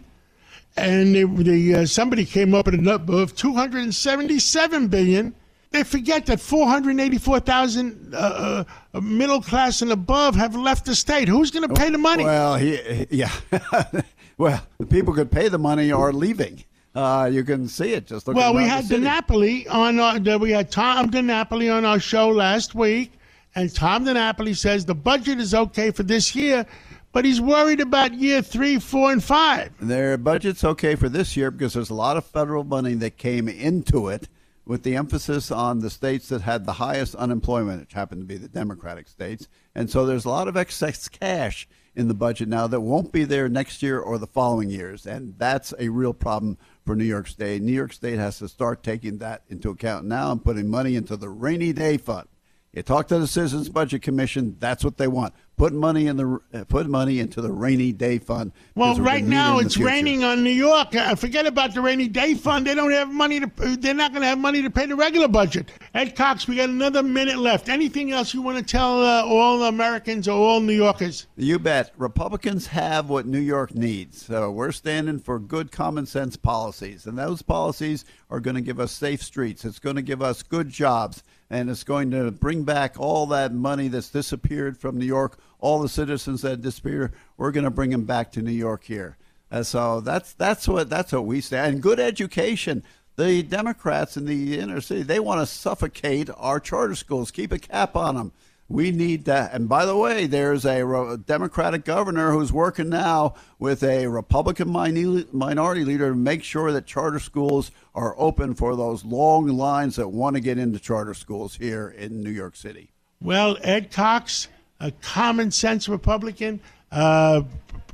[0.75, 5.33] and they, the uh, somebody came up with a number of 277 billion.
[5.71, 11.29] They forget that 484,000 uh, uh, middle class and above have left the state.
[11.29, 12.25] Who's going to pay the money?
[12.25, 13.31] Well, he, yeah.
[14.37, 16.65] well, the people could pay the money are leaving.
[16.93, 18.05] Uh, you can see it.
[18.05, 18.83] Just look Well, we had.
[18.83, 19.97] DiNapoli on.
[19.97, 23.13] Our, we had Tom DiNapoli on our show last week,
[23.55, 26.65] and Tom DiNapoli says the budget is okay for this year,
[27.13, 29.71] but he's worried about year three, four, and five.
[29.79, 33.47] Their budget's okay for this year because there's a lot of federal money that came
[33.47, 34.27] into it
[34.65, 38.37] with the emphasis on the states that had the highest unemployment, which happened to be
[38.37, 39.47] the Democratic states.
[39.75, 43.23] And so there's a lot of excess cash in the budget now that won't be
[43.23, 45.05] there next year or the following years.
[45.05, 47.61] And that's a real problem for New York State.
[47.61, 51.17] New York State has to start taking that into account now and putting money into
[51.17, 52.27] the rainy day fund.
[52.73, 55.33] You talk to the Citizens Budget Commission, that's what they want.
[55.57, 58.53] Put money in the uh, put money into the rainy day fund.
[58.75, 60.95] Well, right gonna need it now it's raining on New York.
[60.95, 62.65] Uh, forget about the rainy day fund.
[62.65, 63.51] They don't have money to.
[63.77, 65.69] They're not going to have money to pay the regular budget.
[65.93, 67.67] Ed Cox, we got another minute left.
[67.67, 71.27] Anything else you want to tell uh, all Americans or all New Yorkers?
[71.35, 71.91] You bet.
[71.97, 74.25] Republicans have what New York needs.
[74.25, 77.05] So we're standing for good common sense policies.
[77.05, 79.65] And those policies are going to give us safe streets.
[79.65, 81.21] It's going to give us good jobs.
[81.51, 85.81] And it's going to bring back all that money that's disappeared from New York, all
[85.81, 87.11] the citizens that disappeared.
[87.35, 89.17] We're going to bring them back to New York here.
[89.51, 91.59] Uh, so that's that's what that's what we say.
[91.59, 92.83] And good education.
[93.17, 97.59] The Democrats in the inner city they want to suffocate our charter schools, keep a
[97.59, 98.31] cap on them.
[98.71, 99.53] We need that.
[99.53, 105.83] And by the way, there's a Democratic governor who's working now with a Republican minority
[105.83, 110.37] leader to make sure that charter schools are open for those long lines that want
[110.37, 112.91] to get into charter schools here in New York City.
[113.19, 114.47] Well, Ed Cox,
[114.79, 116.61] a common sense Republican.
[116.93, 117.41] Uh,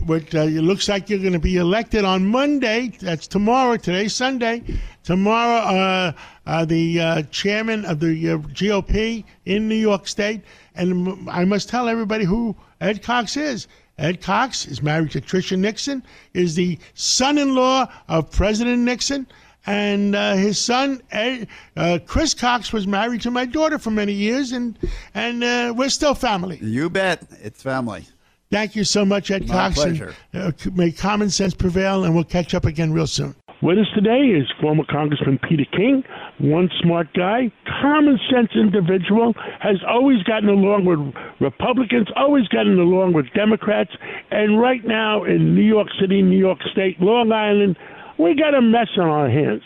[0.09, 2.93] uh, it looks like you're going to be elected on Monday.
[2.99, 3.77] That's tomorrow.
[3.77, 4.63] Today's Sunday.
[5.03, 6.11] Tomorrow, uh,
[6.45, 10.41] uh, the uh, chairman of the uh, GOP in New York State.
[10.77, 13.67] And I must tell everybody who Ed Cox is.
[13.97, 19.25] Ed Cox is married to Tricia Nixon, is the son-in-law of President Nixon,
[19.65, 24.13] And uh, his son, Ed, uh, Chris Cox, was married to my daughter for many
[24.13, 24.77] years, and
[25.13, 26.57] and uh, we're still family.
[26.61, 27.23] You bet.
[27.41, 28.05] It's family.
[28.49, 29.83] Thank you so much, Ed My Cox.
[29.83, 30.15] and, pleasure.
[30.33, 33.35] uh, may common sense prevail, and we'll catch up again real soon.
[33.59, 36.03] With us today is former Congressman Peter King,
[36.37, 37.51] one smart guy,
[37.81, 40.99] common sense individual, has always gotten along with
[41.41, 43.89] Republicans, always gotten along with Democrats,
[44.29, 47.77] and right now in New York City, New York State, Long Island,
[48.19, 49.63] we got a mess on our hands.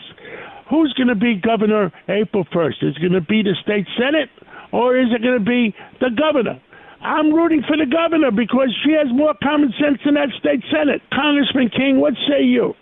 [0.70, 2.80] Who's going to be governor April 1st?
[2.80, 4.30] Is it going to be the state senate
[4.72, 6.58] or is it going to be the governor?
[7.02, 11.02] I'm rooting for the governor because she has more common sense than that state senate.
[11.12, 12.72] Congressman King, what say you?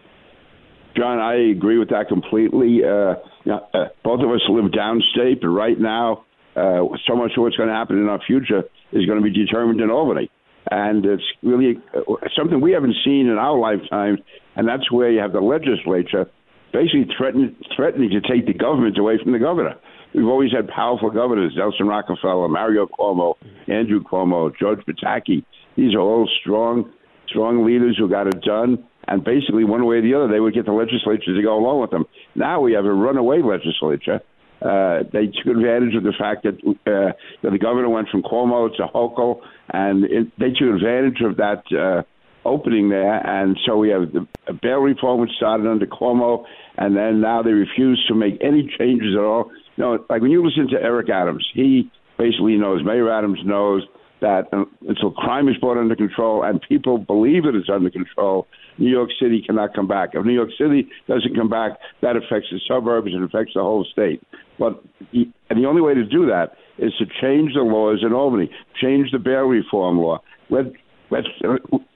[0.97, 2.81] John, I agree with that completely.
[2.85, 3.15] Uh,
[3.51, 6.25] uh, both of us live downstate, but right now,
[6.57, 9.33] uh, so much of what's going to happen in our future is going to be
[9.33, 10.31] determined in Albany.
[10.71, 12.01] And it's really uh,
[12.37, 14.19] something we haven't seen in our lifetime,
[14.57, 16.27] and that's where you have the legislature
[16.73, 19.75] basically threatening, threatening to take the government away from the governor.
[20.15, 23.35] We've always had powerful governors: Nelson Rockefeller, Mario Cuomo,
[23.69, 25.45] Andrew Cuomo, George Pataki.
[25.77, 26.93] These are all strong,
[27.29, 28.85] strong leaders who got it done.
[29.11, 31.81] And basically, one way or the other, they would get the legislature to go along
[31.81, 32.05] with them.
[32.35, 34.21] Now we have a runaway legislature.
[34.63, 36.57] Uh, they took advantage of the fact that,
[36.87, 39.41] uh, that the governor went from Cuomo to Hochul,
[39.73, 42.03] and it, they took advantage of that uh,
[42.49, 43.27] opening there.
[43.27, 44.27] And so we have the
[44.63, 46.45] bail reform, which started under Cuomo,
[46.77, 49.51] and then now they refuse to make any changes at all.
[49.77, 53.83] No, like when you listen to Eric Adams, he basically knows, Mayor Adams knows
[54.21, 58.47] that uh, until crime is brought under control and people believe it is under control,
[58.79, 60.11] New York City cannot come back.
[60.15, 63.87] If New York City doesn't come back, that affects the suburbs and affects the whole
[63.91, 64.23] state.
[64.59, 68.51] But and the only way to do that is to change the laws in Albany,
[68.81, 70.21] change the bail reform law.
[70.51, 70.67] Let
[71.11, 71.25] let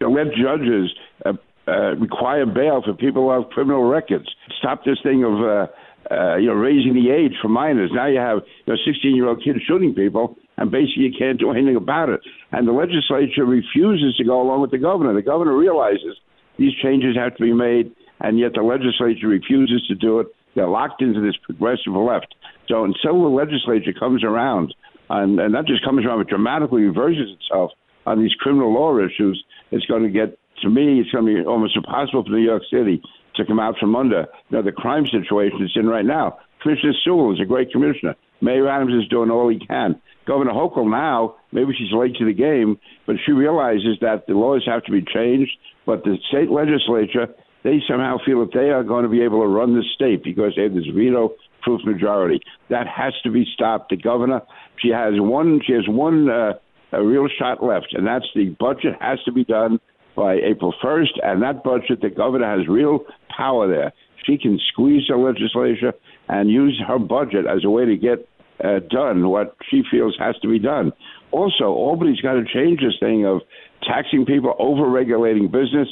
[0.01, 0.91] let judges
[1.25, 1.33] uh,
[1.66, 4.29] uh, require bail for people who have criminal records.
[4.59, 5.66] Stop this thing of uh,
[6.11, 7.91] uh, you know raising the age for minors.
[7.93, 11.39] Now you have you know 16 year old kids shooting people, and basically you can't
[11.39, 12.21] do anything about it.
[12.53, 15.15] And the legislature refuses to go along with the governor.
[15.15, 16.17] The governor realizes
[16.59, 20.29] these changes have to be made, and yet the legislature refuses to do it.
[20.55, 22.35] They're locked into this progressive left.
[22.69, 24.73] So until the legislature comes around,
[25.11, 27.73] and, and that just comes around, but dramatically reverses itself
[28.07, 29.43] on these criminal law issues,
[29.73, 32.63] it's going to get, to me, it's going to be almost impossible for New York
[32.71, 33.03] City
[33.37, 36.39] to come out from under you the crime situation it's in right now.
[36.63, 38.15] Commissioner Sewell is a great commissioner.
[38.45, 40.01] Mayor Adams is doing all he can.
[40.27, 44.63] Governor Hochul now, maybe she's late to the game, but she realizes that the laws
[44.67, 45.53] have to be changed.
[45.87, 47.29] But the state legislature,
[47.63, 50.53] they somehow feel that they are going to be able to run the state because
[50.57, 52.41] they have this veto-proof majority.
[52.71, 53.91] That has to be stopped.
[53.91, 54.43] The governor,
[54.81, 56.53] she has one, she has one uh,
[56.93, 59.79] real shot left, and that's the budget has to be done
[60.17, 61.21] by April 1st.
[61.23, 63.01] And that budget, the governor has real
[63.35, 63.93] power there.
[64.25, 65.93] She can squeeze the legislature
[66.29, 68.27] and use her budget as a way to get
[68.63, 70.93] uh, done what she feels has to be done.
[71.31, 73.41] Also, Albany's got to change this thing of
[73.83, 75.89] taxing people, over regulating business.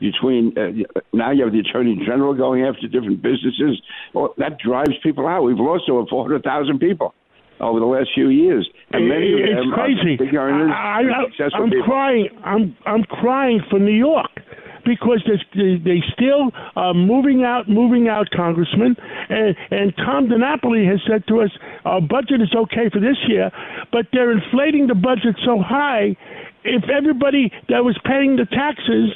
[0.00, 3.80] Between uh, now, you have the attorney general going after different businesses.
[4.12, 5.42] Well, that drives people out.
[5.42, 7.14] We've lost over four hundred thousand people
[7.60, 10.14] over the last few years, and many of it's them crazy.
[10.14, 11.84] are big earners, I, I, successful I'm people.
[11.84, 12.28] crying.
[12.44, 14.30] I'm I'm crying for New York
[14.86, 18.96] because they still are moving out, moving out, Congressman.
[19.28, 21.50] And and Tom DiNapoli has said to us,
[21.84, 23.50] our budget is okay for this year,
[23.90, 26.16] but they're inflating the budget so high.
[26.64, 29.10] If everybody that was paying the taxes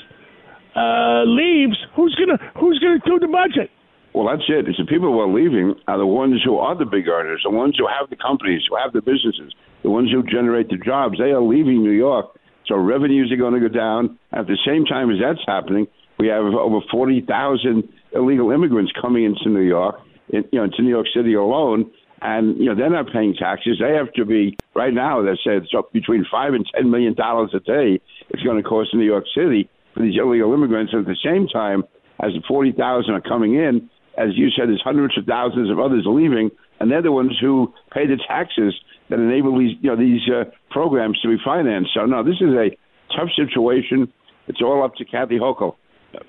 [0.74, 3.70] uh, leaves, who's gonna who's gonna do the budget?
[4.12, 4.66] Well, that's it.
[4.66, 7.50] It's the people who are leaving are the ones who are the big earners, the
[7.50, 11.18] ones who have the companies, who have the businesses, the ones who generate the jobs.
[11.18, 12.34] They are leaving New York,
[12.70, 14.18] so revenues are going to go down.
[14.32, 19.24] At the same time as that's happening, we have over forty thousand illegal immigrants coming
[19.24, 19.96] into New York,
[20.28, 21.90] in, you know, into New York City alone,
[22.22, 23.78] and you know they're not paying taxes.
[23.80, 25.22] They have to be right now.
[25.22, 28.00] They said it's up between five and ten million dollars a day.
[28.30, 30.92] It's going to cost New York City for these illegal immigrants.
[30.96, 31.82] At the same time,
[32.22, 35.80] as the forty thousand are coming in, as you said, there's hundreds of thousands of
[35.80, 36.50] others leaving,
[36.80, 38.74] and they're the ones who pay the taxes
[39.08, 41.90] that enable these you know these uh, programs to be financed.
[41.94, 42.70] So no, this is a
[43.16, 44.12] tough situation.
[44.48, 45.76] It's all up to Kathy Hochul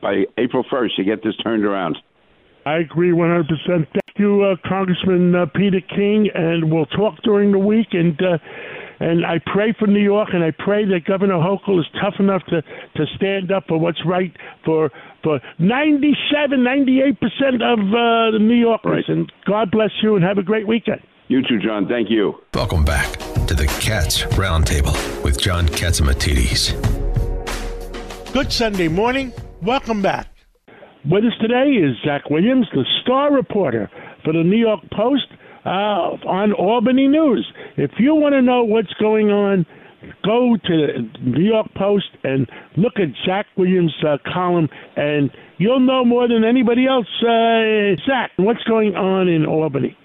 [0.01, 1.97] by April 1st to get this turned around.
[2.65, 3.47] I agree 100%.
[3.67, 7.87] Thank you, uh, Congressman uh, Peter King, and we'll talk during the week.
[7.93, 8.37] And uh,
[9.01, 12.43] and I pray for New York, and I pray that Governor Hochul is tough enough
[12.49, 14.31] to, to stand up for what's right
[14.63, 14.91] for
[15.23, 19.05] for 97, 98 percent of uh, the New Yorkers.
[19.07, 21.01] And God bless you, and have a great weekend.
[21.29, 21.87] You too, John.
[21.87, 22.35] Thank you.
[22.53, 26.73] Welcome back to the Cats Roundtable with John Catsimatidis.
[28.33, 29.33] Good Sunday morning.
[29.63, 30.27] Welcome back.
[31.09, 33.89] With us today is Zach Williams, the star reporter
[34.23, 35.25] for the New York Post
[35.65, 37.51] uh, on Albany News.
[37.77, 39.65] If you want to know what's going on,
[40.23, 45.79] go to the New York Post and look at Jack Williams' uh, column, and you'll
[45.79, 47.07] know more than anybody else.
[47.21, 49.97] Uh, Zach, what's going on in Albany?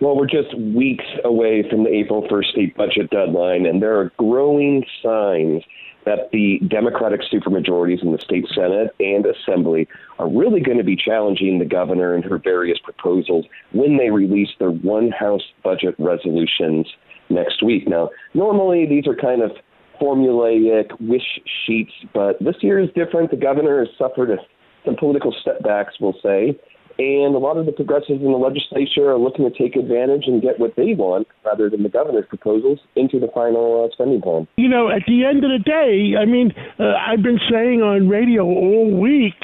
[0.00, 4.12] Well, we're just weeks away from the April 1st state budget deadline, and there are
[4.18, 5.62] growing signs
[6.04, 9.88] that the Democratic supermajorities in the state Senate and Assembly
[10.18, 14.50] are really going to be challenging the governor and her various proposals when they release
[14.58, 16.86] their one House budget resolutions
[17.30, 17.88] next week.
[17.88, 19.52] Now, normally these are kind of
[20.00, 23.30] formulaic wish sheets, but this year is different.
[23.30, 24.36] The governor has suffered a,
[24.84, 26.58] some political setbacks, we'll say,
[26.98, 30.40] and a lot of the progressives in the legislature are looking to take advantage and
[30.40, 34.46] get what they want rather than the governor's proposals into the final uh, spending plan.
[34.56, 38.08] You know, at the end of the day, I mean, uh, I've been saying on
[38.08, 39.38] radio all week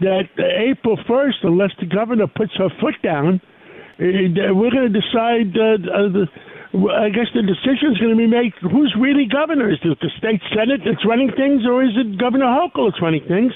[0.00, 3.40] that April 1st, unless the governor puts her foot down,
[3.98, 5.56] uh, we're going to decide.
[5.56, 6.26] Uh, uh, the,
[6.76, 9.70] I guess the decision is going to be made who's really governor.
[9.70, 13.24] Is it the state senate that's running things, or is it Governor Hochul that's running
[13.24, 13.52] things?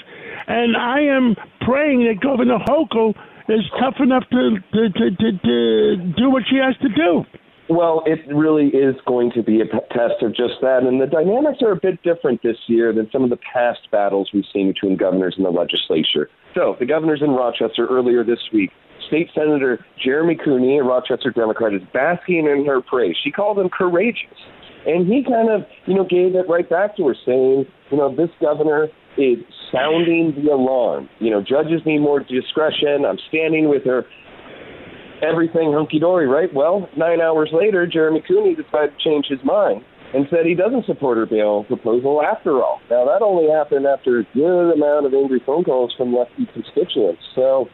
[0.47, 3.15] And I am praying that Governor Hochul
[3.51, 7.25] is tough enough to to, to, to, to do what she has to do.
[7.71, 10.83] Well, it really is going to be a test of just that.
[10.83, 14.29] And the dynamics are a bit different this year than some of the past battles
[14.35, 16.29] we've seen between governors and the legislature.
[16.53, 18.71] So, the governors in Rochester earlier this week,
[19.07, 23.15] State Senator Jeremy Cooney, a Rochester Democrat, is basking in her praise.
[23.23, 24.35] She called him courageous.
[24.87, 28.15] And he kind of, you know, gave it right back to her, saying, you know,
[28.15, 28.89] this governor
[29.19, 29.39] is
[29.73, 31.09] sounding the alarm.
[31.19, 33.05] You know, judges need more discretion.
[33.07, 34.05] I'm standing with her.
[35.23, 36.49] Everything hunky dory, right?
[36.55, 39.85] Well, nine hours later, Jeremy Cooney decided to change his mind
[40.15, 42.81] and said he doesn't support her bail proposal after all.
[42.91, 47.23] Now, that only happened after a good amount of angry phone calls from lefty constituents.
[47.35, 47.69] So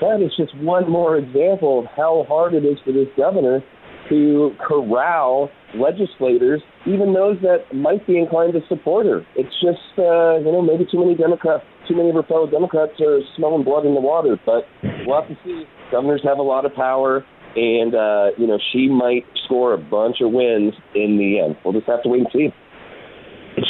[0.00, 3.62] that is just one more example of how hard it is for this governor
[4.08, 9.26] to corral legislators, even those that might be inclined to support her.
[9.36, 12.92] It's just, uh, you know, maybe too many Democrats, too many of her fellow Democrats
[13.00, 14.38] are smelling blood in the water.
[14.44, 14.64] But
[15.06, 15.64] we'll have to see.
[15.90, 17.24] Governors have a lot of power,
[17.56, 21.56] and uh, you know she might score a bunch of wins in the end.
[21.64, 22.48] We'll just have to wait and see.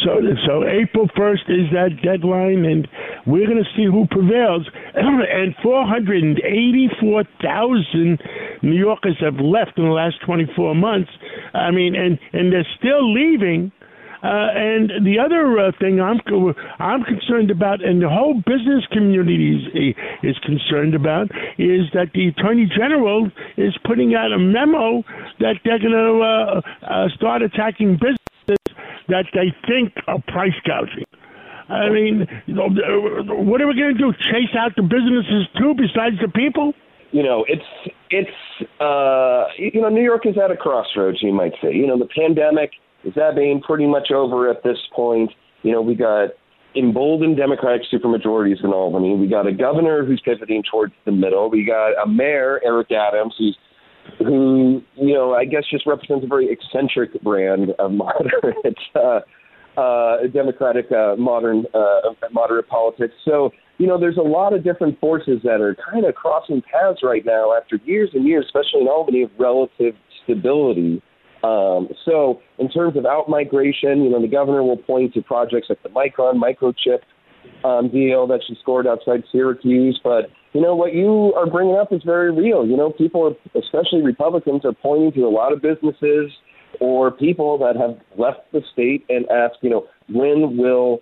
[0.04, 2.88] So, so April first is that deadline, and
[3.26, 4.68] we're going to see who prevails.
[5.34, 8.22] And four hundred and eighty-four thousand
[8.62, 11.10] New Yorkers have left in the last twenty-four months.
[11.52, 13.72] I mean, and and they're still leaving.
[14.22, 16.18] Uh, and the other uh, thing I'm
[16.78, 22.28] I'm concerned about, and the whole business community is, is concerned about, is that the
[22.28, 25.02] attorney general is putting out a memo
[25.40, 28.23] that they're going to uh, uh, start attacking businesses
[29.08, 31.04] that they think are price gouging.
[31.68, 34.12] I mean, what are we going to do?
[34.12, 36.74] Chase out the businesses too, besides the people?
[37.14, 41.52] you know, it's it's uh, you know, New York is at a crossroads, you might
[41.62, 41.72] say.
[41.72, 42.72] You know, the pandemic
[43.04, 45.30] is ebbing pretty much over at this point.
[45.62, 46.30] You know, we got
[46.74, 49.14] emboldened Democratic supermajorities in Albany.
[49.14, 51.48] We got a governor who's pivoting towards the middle.
[51.48, 53.56] We got a mayor, Eric Adams, who's
[54.18, 59.20] who you know I guess just represents a very eccentric brand of moderate uh,
[59.80, 63.14] uh, democratic uh, modern uh, moderate politics.
[63.24, 67.00] So you know there's a lot of different forces that are kind of crossing paths
[67.02, 71.02] right now after years and years, especially in Albany, of relative stability.
[71.42, 75.68] Um, so in terms of out migration, you know the governor will point to projects
[75.68, 77.00] like the Micron microchip
[77.64, 81.92] um, deal that she scored outside Syracuse, but you know, what you are bringing up
[81.92, 82.66] is very real.
[82.66, 86.30] You know, people, are, especially Republicans, are pointing to a lot of businesses
[86.80, 91.00] or people that have left the state and ask, you know, when will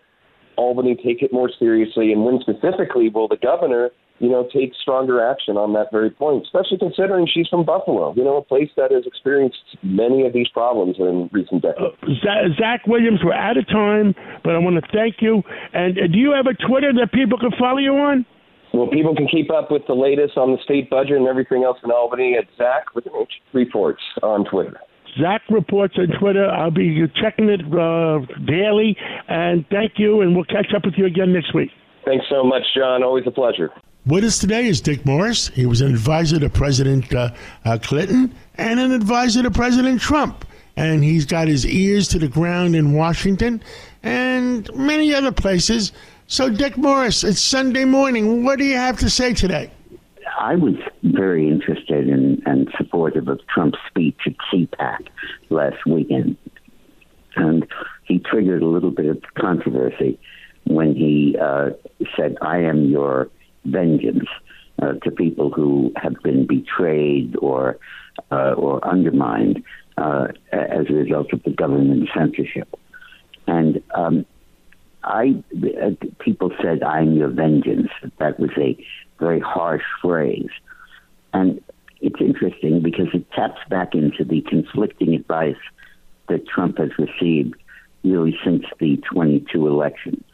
[0.57, 3.91] Albany take it more seriously, and when specifically will the governor,
[4.23, 8.23] you know, take stronger action on that very point, especially considering she's from Buffalo, you
[8.23, 11.99] know, a place that has experienced many of these problems in recent decades.
[12.23, 14.15] Za- Zach Williams, we're out of time,
[14.45, 15.43] but I want to thank you.
[15.75, 18.25] And uh, do you have a Twitter that people can follow you on?
[18.73, 21.79] Well, people can keep up with the latest on the state budget and everything else
[21.83, 24.79] in Albany at Zach with an H reports on Twitter.
[25.21, 26.49] Zach reports on Twitter.
[26.49, 28.97] I'll be checking it uh, daily.
[29.29, 31.71] And thank you, and we'll catch up with you again next week.
[32.07, 33.03] Thanks so much, John.
[33.03, 33.71] Always a pleasure.
[34.05, 35.47] With us today is Dick Morris.
[35.49, 37.31] He was an advisor to President uh,
[37.65, 40.45] uh, Clinton and an advisor to President Trump.
[40.77, 43.63] And he's got his ears to the ground in Washington
[44.03, 45.93] and many other places.
[46.27, 48.43] So, Dick Morris, it's Sunday morning.
[48.43, 49.71] What do you have to say today?
[50.37, 50.75] I was
[51.05, 55.07] very interested in and supportive of Trump's speech at CPAC
[55.49, 56.37] last weekend.
[57.37, 57.69] And
[58.03, 60.19] he triggered a little bit of controversy
[60.65, 61.71] when he uh,
[62.17, 63.31] said, I am your
[63.65, 64.29] vengeance
[64.81, 67.79] uh, to people who have been betrayed or
[68.31, 69.63] uh, or undermined
[69.97, 72.69] uh, as a result of the government censorship.
[73.47, 74.27] And um,
[75.05, 75.43] I,
[75.83, 78.77] uh, people said, "I'm your vengeance." That was a
[79.19, 80.51] very harsh phrase,
[81.33, 81.63] and
[82.01, 85.63] it's interesting because it taps back into the conflicting advice
[86.29, 87.55] that Trump has received
[88.05, 90.25] really since the 22 election.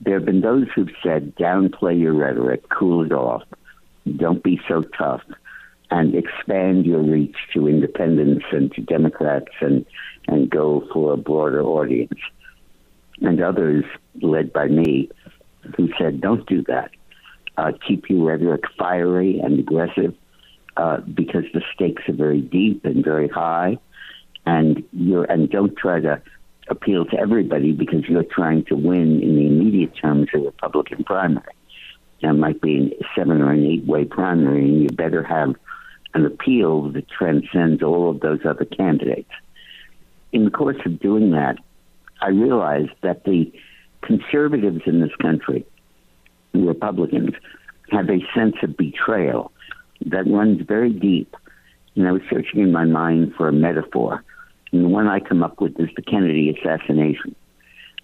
[0.00, 3.42] There have been those who've said, downplay your rhetoric, cool it off,
[4.16, 5.22] don't be so tough,
[5.90, 9.84] and expand your reach to independents and to Democrats and,
[10.26, 12.18] and go for a broader audience.
[13.20, 13.84] And others,
[14.22, 15.10] led by me,
[15.76, 16.90] who said, don't do that.
[17.58, 20.14] Uh, keep your rhetoric fiery and aggressive
[20.76, 23.76] uh, because the stakes are very deep and very high,
[24.46, 26.22] and you're and don't try to
[26.70, 31.04] appeal to everybody because you're trying to win in the immediate terms of the Republican
[31.04, 31.54] primary.
[32.22, 35.54] That might be a seven or an eight way primary, and you better have
[36.14, 39.30] an appeal that transcends all of those other candidates.
[40.32, 41.56] In the course of doing that,
[42.20, 43.52] I realized that the
[44.02, 45.66] conservatives in this country,
[46.52, 47.34] the Republicans,
[47.90, 49.52] have a sense of betrayal
[50.06, 51.34] that runs very deep.
[51.96, 54.24] And I was searching in my mind for a metaphor.
[54.72, 57.34] And the one I come up with is the Kennedy assassination.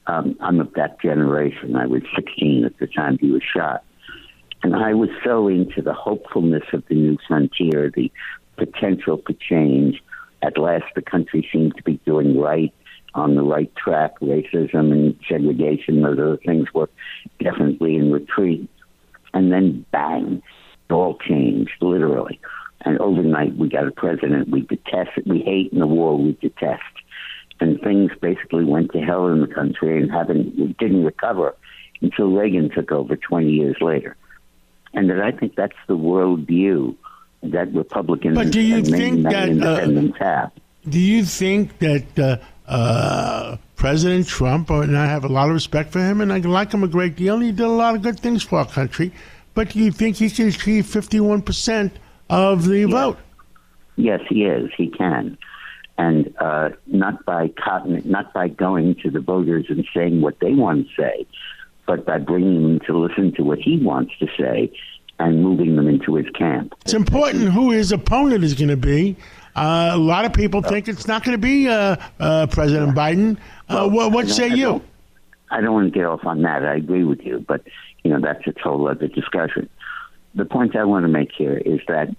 [0.07, 1.77] Um, I'm of that generation.
[1.77, 3.85] I was 16 at the time he was shot.
[4.63, 8.11] And I was so into the hopefulness of the new frontier, the
[8.57, 10.03] potential for change.
[10.43, 12.73] At last, the country seemed to be doing right,
[13.15, 14.19] on the right track.
[14.21, 16.91] Racism and segregation, those other things were
[17.43, 18.69] definitely in retreat.
[19.35, 20.43] And then, bang,
[20.91, 22.41] all changed, literally.
[22.83, 26.83] And overnight, we got a president we detest, we hate, and the war we detest.
[27.59, 31.55] And things basically went to hell in the country and haven't, didn't recover
[32.03, 34.17] until Reagan took over 20 years later.
[34.93, 36.97] And that I think that's the world view
[37.43, 40.53] that Republicans But do you and think that, uh, have.
[40.89, 42.39] Do you think that uh,
[42.71, 46.73] uh, President Trump, and I have a lot of respect for him, and I like
[46.73, 49.13] him a great deal, and he did a lot of good things for our country,
[49.55, 51.91] but do you think he can achieve 51%
[52.31, 53.19] of the vote?
[53.97, 54.71] Yes, he is.
[54.77, 55.39] He can,
[55.97, 60.53] and uh, not by cotton, not by going to the voters and saying what they
[60.53, 61.27] want to say,
[61.87, 64.71] but by bringing them to listen to what he wants to say
[65.19, 66.75] and moving them into his camp.
[66.83, 69.17] It's important who his opponent is going to be.
[69.55, 73.39] Uh, a lot of people think it's not going to be uh, uh, President Biden.
[73.71, 74.65] Uh, what, what say I you?
[74.67, 74.85] don't-
[75.49, 76.65] I don't want to get off on that.
[76.65, 77.63] I agree with you, but
[78.03, 79.69] you know that's a total other discussion.
[80.37, 82.15] The point I want to make here is that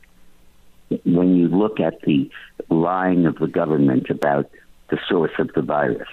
[1.05, 2.29] when you look at the
[2.69, 4.49] lying of the government about
[4.89, 6.09] the source of the virus,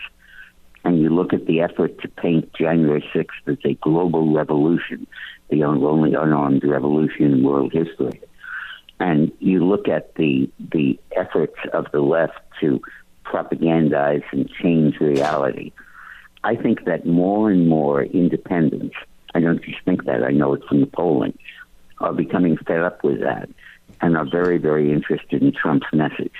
[0.84, 5.06] and you look at the effort to paint January 6th as a global revolution,
[5.48, 8.20] the only unarmed revolution in world history,
[9.00, 12.82] and you look at the the efforts of the left to
[13.24, 15.72] propagandize and change reality,
[16.42, 18.94] I think that more and more independents,
[19.34, 21.38] I don't just think that, I know it from the polling,
[21.98, 23.48] are becoming fed up with that
[24.00, 26.34] and are very, very interested in Trump's message.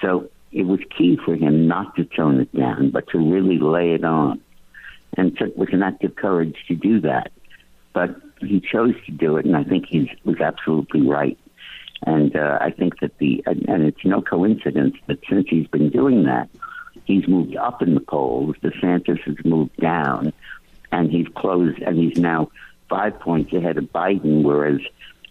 [0.00, 3.92] So it was key for him not to tone it down, but to really lay
[3.92, 4.40] it on.
[5.16, 7.32] And it was an act of courage to do that.
[7.92, 11.38] But he chose to do it, and I think he was absolutely right.
[12.06, 15.90] And uh, I think that the, and, and it's no coincidence that since he's been
[15.90, 16.48] doing that,
[17.04, 18.56] he's moved up in the polls.
[18.62, 20.32] DeSantis has moved down,
[20.92, 22.50] and he's closed, and he's now
[22.90, 24.80] five points ahead of Biden, whereas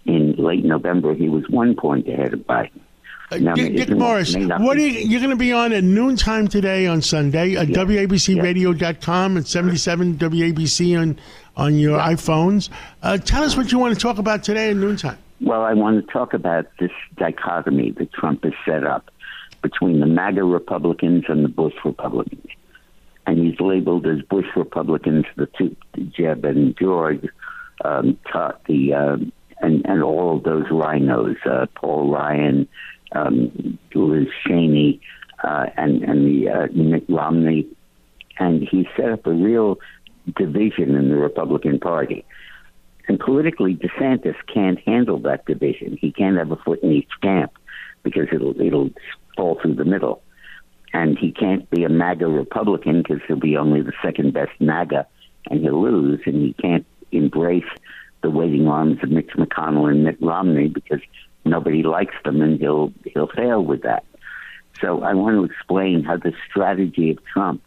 [0.05, 2.79] in late November he was one point ahead of Biden.
[3.37, 6.87] Now, Dick, Dick Morris, what are you, you're going to be on at noontime today
[6.87, 11.19] on Sunday at WABCRadio.com and 77 WABC on,
[11.55, 12.69] on your iPhones.
[13.03, 15.19] Uh, tell us what you want to talk about today at noontime.
[15.41, 19.11] Well, I want to talk about this dichotomy that Trump has set up
[19.61, 22.47] between the MAGA Republicans and the Bush Republicans.
[23.27, 25.75] And he's labeled as Bush Republicans the two,
[26.17, 27.23] Jeb and George,
[27.83, 32.67] um, Tut, the, um, and, and all of those RINOs, uh, Paul Ryan,
[33.13, 35.01] um, Liz Cheney,
[35.43, 37.67] uh, and, and the uh, Mitt Romney.
[38.37, 39.79] And he set up a real
[40.37, 42.25] division in the Republican Party.
[43.07, 45.97] And politically, DeSantis can't handle that division.
[45.99, 47.51] He can't have a foot in each camp
[48.03, 48.91] because it'll it'll
[49.35, 50.21] fall through the middle.
[50.93, 55.07] And he can't be a MAGA Republican because he'll be only the second best MAGA,
[55.49, 56.21] and he'll lose.
[56.25, 57.63] And he can't embrace
[58.21, 61.01] the waiting arms of Mitch McConnell and Mitt Romney because
[61.45, 64.03] nobody likes them, and he'll he'll fail with that.
[64.81, 67.61] So I want to explain how the strategy of Trump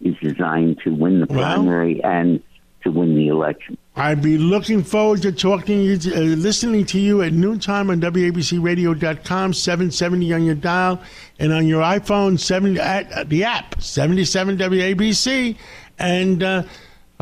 [0.00, 2.42] is designed to win the Well- primary and
[2.82, 3.76] to win the election.
[3.96, 10.32] I'd be looking forward to talking uh, listening to you at noontime on WABCRadio.com, 770
[10.32, 11.02] on your dial,
[11.38, 15.56] and on your iPhone, 70 at uh, the app, 77 WABC.
[15.98, 16.62] And, uh,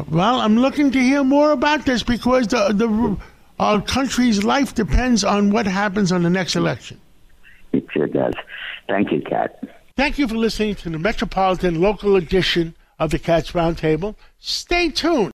[0.09, 3.17] well, I'm looking to hear more about this because the, the
[3.59, 7.01] our country's life depends on what happens on the next election.
[7.73, 8.35] It sure does.
[8.89, 9.63] Thank you, Kat.
[9.97, 14.15] Thank you for listening to the Metropolitan Local Edition of the Cats Roundtable.
[14.39, 15.27] Stay tuned.